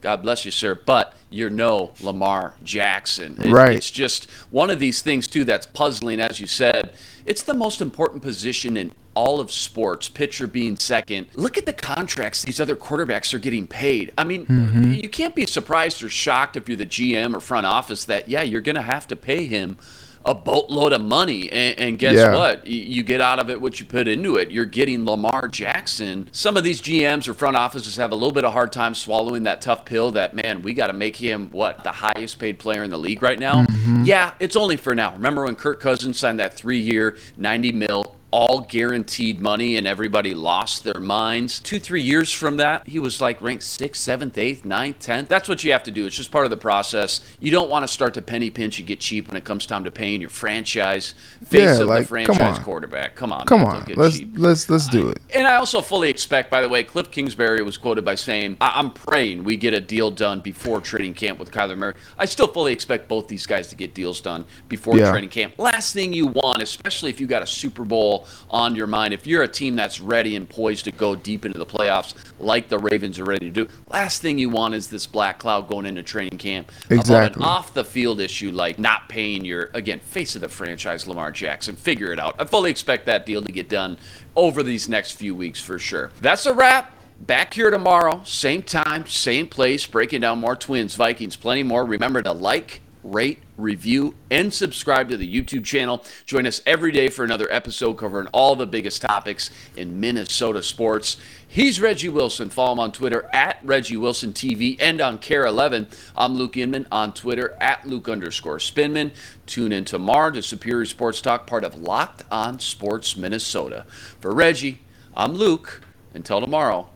God 0.01 0.23
bless 0.23 0.45
you, 0.45 0.51
sir. 0.51 0.75
But 0.75 1.15
you're 1.31 1.51
no 1.51 1.93
Lamar 2.01 2.55
Jackson. 2.65 3.37
It, 3.43 3.51
right. 3.53 3.77
It's 3.77 3.91
just 3.91 4.31
one 4.51 4.71
of 4.71 4.79
these 4.79 5.03
things, 5.03 5.29
too, 5.29 5.45
that's 5.45 5.67
puzzling, 5.67 6.21
as 6.21 6.41
you 6.41 6.47
said. 6.47 6.95
It's 7.27 7.43
the 7.43 7.55
most 7.55 7.81
important 7.81 8.23
position 8.23 8.77
in 8.77 8.93
all 9.15 9.41
of 9.41 9.51
sports, 9.51 10.09
pitcher 10.09 10.47
being 10.47 10.77
second. 10.77 11.27
Look 11.35 11.59
at 11.59 11.67
the 11.67 11.73
contracts 11.73 12.43
these 12.43 12.61
other 12.61 12.77
quarterbacks 12.77 13.35
are 13.35 13.39
getting 13.39 13.67
paid. 13.67 14.13
I 14.17 14.25
mean, 14.25 14.47
mm-hmm. 14.47 14.93
you 14.95 15.09
can't 15.09 15.35
be 15.35 15.47
surprised 15.47 16.03
or 16.03 16.09
shocked 16.09 16.57
if 16.57 16.69
you're 16.69 16.77
the 16.77 16.87
GM 16.87 17.35
or 17.35 17.41
front 17.41 17.67
office 17.67 18.05
that, 18.07 18.29
yeah, 18.29 18.43
you're 18.43 18.61
going 18.61 18.77
to 18.77 18.83
have 18.83 19.07
to 19.09 19.17
pay 19.17 19.47
him 19.47 19.79
a 20.25 20.35
boatload 20.35 20.93
of 20.93 21.01
money. 21.01 21.51
And, 21.51 21.79
and 21.79 21.99
guess 21.99 22.15
yeah. 22.15 22.35
what? 22.35 22.67
You 22.67 23.03
get 23.03 23.21
out 23.21 23.39
of 23.39 23.51
it 23.51 23.61
what 23.61 23.81
you 23.81 23.87
put 23.87 24.09
into 24.09 24.37
it. 24.37 24.51
You're 24.51 24.65
getting 24.65 25.05
Lamar 25.05 25.49
Jackson. 25.49 26.29
Some 26.33 26.57
of 26.57 26.65
these 26.65 26.83
GMs 26.83 27.29
or 27.29 27.35
front 27.35 27.57
offices 27.57 27.97
have 27.97 28.13
a 28.13 28.15
little 28.15 28.33
bit 28.33 28.45
of 28.45 28.53
hard 28.53 28.73
time 28.73 28.95
swallowing 28.95 29.45
that 29.45 29.61
tough 29.61 29.85
pill 29.85 30.11
that, 30.13 30.35
man, 30.35 30.63
we 30.63 30.75
got 30.75 30.89
to 30.89 30.93
make 30.93 31.17
him, 31.17 31.51
what, 31.51 31.83
the 31.85 31.93
highest 31.93 32.39
paid 32.39 32.59
player 32.59 32.83
in 32.83 32.91
the 32.91 32.99
league 32.99 33.23
right 33.23 33.39
now? 33.39 33.65
Mm-hmm. 33.65 34.05
Yeah, 34.05 34.35
it's 34.41 34.57
only 34.57 34.77
for 34.77 34.95
now. 34.95 35.13
Remember 35.13 35.45
when 35.45 35.57
Kirk 35.57 35.81
Cousins 35.81 36.19
signed 36.19 36.41
that 36.41 36.55
three 36.55 36.81
year, 36.81 37.17
90 37.37 37.73
mil 37.73 38.17
all 38.33 38.61
guaranteed 38.61 39.41
money 39.41 39.77
and 39.77 39.87
everybody 39.87 40.35
lost 40.35 40.85
their 40.85 41.01
minds. 41.01 41.59
Two, 41.61 41.81
three 41.81 42.03
years 42.03 42.33
from 42.33 42.57
that, 42.59 42.87
he 42.87 42.99
was 42.99 43.21
like 43.21 43.41
ranked 43.43 43.65
sixth, 43.65 44.03
seventh, 44.03 44.39
eighth, 44.39 44.65
ninth, 44.65 44.99
tenth. 45.01 45.29
That's 45.29 45.49
what 45.49 45.65
you 45.65 45.73
have 45.73 45.83
to 45.85 45.91
do. 45.91 46.07
It's 46.07 46.17
just 46.17 46.31
part 46.31 46.45
of 46.45 46.51
the 46.51 46.57
process. 46.57 47.21
You 47.41 47.51
don't 47.51 47.69
want 47.71 47.83
to 47.85 47.89
start 47.89 48.15
to 48.15 48.23
penny 48.23 48.51
pinch 48.51 48.79
and 48.79 48.87
get 48.87 49.01
cheap 49.01 49.29
when 49.29 49.37
it 49.37 49.45
comes 49.45 49.67
time 49.67 49.85
to 49.85 49.91
paying 49.91 50.21
your 50.21 50.31
franchise 50.31 51.15
face 51.45 51.61
Yeah, 51.63 51.81
of 51.83 51.89
like, 51.89 52.03
the 52.03 52.09
franchise 52.09 52.59
on. 52.59 52.65
quarterback. 52.65 53.17
Come 53.17 53.33
on, 53.33 53.47
Come 53.47 53.63
man, 53.63 53.69
on, 53.71 53.93
let's 53.97 54.19
cheap. 54.19 54.33
let's 54.37 54.71
let's 54.71 54.89
do 54.89 55.09
it. 55.09 55.19
And 55.35 55.47
I 55.47 55.57
also 55.57 55.81
fully 55.81 56.11
expect, 56.11 56.51
by 56.51 56.61
the 56.63 56.69
way, 56.69 56.85
Cliff 56.85 57.11
Kingsbury 57.11 57.63
was 57.63 57.77
quoted 57.77 58.05
by 58.05 58.15
saying, 58.15 58.57
I- 58.61 58.73
I'm 58.77 58.91
praying 58.93 59.45
we 59.45 59.57
get 59.57 59.75
a 59.75 59.81
deal 59.81 60.11
done 60.11 60.41
before 60.41 60.81
training 60.81 61.15
camp 61.15 61.39
with 61.39 61.51
Kyler 61.51 61.77
Murray. 61.77 61.95
I 62.19 62.27
still 62.27 62.47
fully 62.49 62.73
expect 62.73 63.09
both 63.09 63.29
these 63.29 63.47
guys 63.47 63.69
to 63.69 63.77
get 63.77 63.95
deals 63.95 64.21
done 64.21 64.45
before 64.69 64.97
Yeah. 64.97 65.11
training 65.11 65.31
camp. 65.31 65.55
Last 65.59 65.95
thing 65.95 66.13
you 66.13 66.27
want, 66.27 66.63
especially 66.63 67.11
if 67.11 67.21
you 67.21 67.27
got 67.27 67.43
a 67.43 67.47
Super 67.47 67.85
Bowl 67.85 68.20
on 68.51 68.75
your 68.75 68.87
mind, 68.87 69.15
if 69.15 69.27
you're 69.27 69.43
a 69.43 69.49
team 69.49 69.77
that's 69.77 70.01
ready 70.01 70.37
and 70.37 70.49
poised 70.49 70.85
to 70.85 70.93
go 70.93 71.15
deep 71.15 71.45
into 71.45 71.59
the 71.59 71.67
playoffs 71.67 72.15
like 72.39 72.69
the 72.69 72.79
Ravens 72.79 73.19
are 73.19 73.25
ready 73.25 73.51
to 73.51 73.65
do, 73.65 73.69
last 73.89 74.23
thing 74.23 74.39
you 74.39 74.51
want 74.51 74.75
is 74.75 74.89
this 74.89 75.07
black 75.07 75.39
cloud 75.39 75.69
going 75.69 75.87
into 75.87 76.03
training 76.03 76.39
camp 76.39 76.71
about 76.87 76.99
Exactly. 77.01 77.43
an 77.43 77.49
off 77.49 77.75
the 77.75 77.85
field 77.85 78.21
issue 78.21 78.51
like 78.51 78.79
not 78.79 79.09
paying 79.09 79.45
your, 79.45 79.71
again, 79.75 80.01
face 80.01 80.35
of 80.35 80.41
the 80.41 80.49
franchise, 80.49 81.07
Lamar 81.07 81.31
Jackson. 81.33 81.77
Figure 81.77 82.13
it 82.13 82.19
out. 82.19 82.35
I 82.39 82.45
fully 82.45 82.71
expect 82.71 83.07
that 83.07 83.27
deal 83.27 83.43
to 83.43 83.53
get 83.53 83.69
done 83.69 83.99
over 84.37 84.63
these 84.63 84.89
next 84.89 85.13
few 85.13 85.35
weeks 85.35 85.61
for 85.61 85.79
sure. 85.79 86.11
That's 86.21 86.47
a 86.47 86.55
wrap. 86.55 86.97
Back 87.21 87.53
here 87.53 87.71
tomorrow, 87.71 88.23
same 88.25 88.63
time, 88.63 89.07
same 89.07 89.47
place, 89.47 89.87
breaking 89.87 90.23
down 90.23 90.39
more 90.39 90.57
Twins, 90.57 90.95
Vikings, 90.95 91.37
plenty 91.37 91.63
more. 91.63 91.85
Remember 91.85 92.23
to 92.23 92.33
like, 92.33 92.81
rate, 93.03 93.43
review, 93.57 94.15
and 94.31 94.53
subscribe 94.53 95.09
to 95.09 95.17
the 95.17 95.43
YouTube 95.43 95.65
channel. 95.65 96.05
Join 96.27 96.47
us 96.47 96.61
every 96.67 96.93
day 96.93 97.09
for 97.09 97.25
another 97.25 97.49
episode 97.51 97.95
covering 97.95 98.29
all 98.29 98.57
the 98.57 98.67
biggest 98.67 99.03
topics 99.03 99.51
in 99.77 100.01
Minnesota 100.01 100.63
sports. 100.63 101.17
He's 101.47 101.81
Reggie 101.81 102.09
Wilson. 102.09 102.51
Follow 102.51 102.73
him 102.73 102.79
on 102.81 102.93
Twitter 102.93 103.29
at 103.33 103.59
Reggie 103.65 103.97
Wilson 103.97 104.33
TV 104.33 104.77
and 104.81 105.01
on 105.01 105.19
KARE 105.19 105.47
11. 105.47 105.89
I'm 106.17 106.35
Luke 106.35 106.57
Inman 106.57 106.87
on 106.93 107.13
Twitter 107.13 107.57
at 107.61 107.87
Luke 107.87 108.09
underscore 108.09 108.59
Spinman. 108.59 109.13
Tune 109.47 109.73
in 109.73 109.85
tomorrow 109.85 110.31
to 110.31 110.43
Superior 110.43 110.87
Sports 110.87 111.21
Talk, 111.21 111.47
part 111.47 111.65
of 111.65 111.75
Locked 111.77 112.23
On 112.31 112.61
Sports 112.61 113.17
Minnesota. 113.17 113.85
For 114.21 114.33
Reggie, 114.33 114.81
I'm 115.17 115.33
Luke. 115.33 115.83
Until 116.13 116.41
tomorrow, 116.41 116.91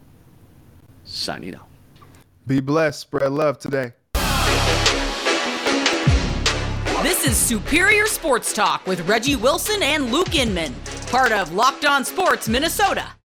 signing 1.05 1.55
out. 1.55 1.69
Be 2.47 2.61
blessed. 2.61 3.01
Spread 3.01 3.31
love 3.31 3.59
today. 3.59 3.93
Is 7.35 7.40
Superior 7.40 8.07
Sports 8.07 8.53
Talk 8.53 8.87
with 8.87 9.01
Reggie 9.09 9.35
Wilson 9.35 9.83
and 9.83 10.12
Luke 10.12 10.37
Inman, 10.37 10.73
part 11.11 11.33
of 11.33 11.53
Locked 11.53 11.85
On 11.85 12.05
Sports 12.05 12.49
Minnesota. 12.49 13.14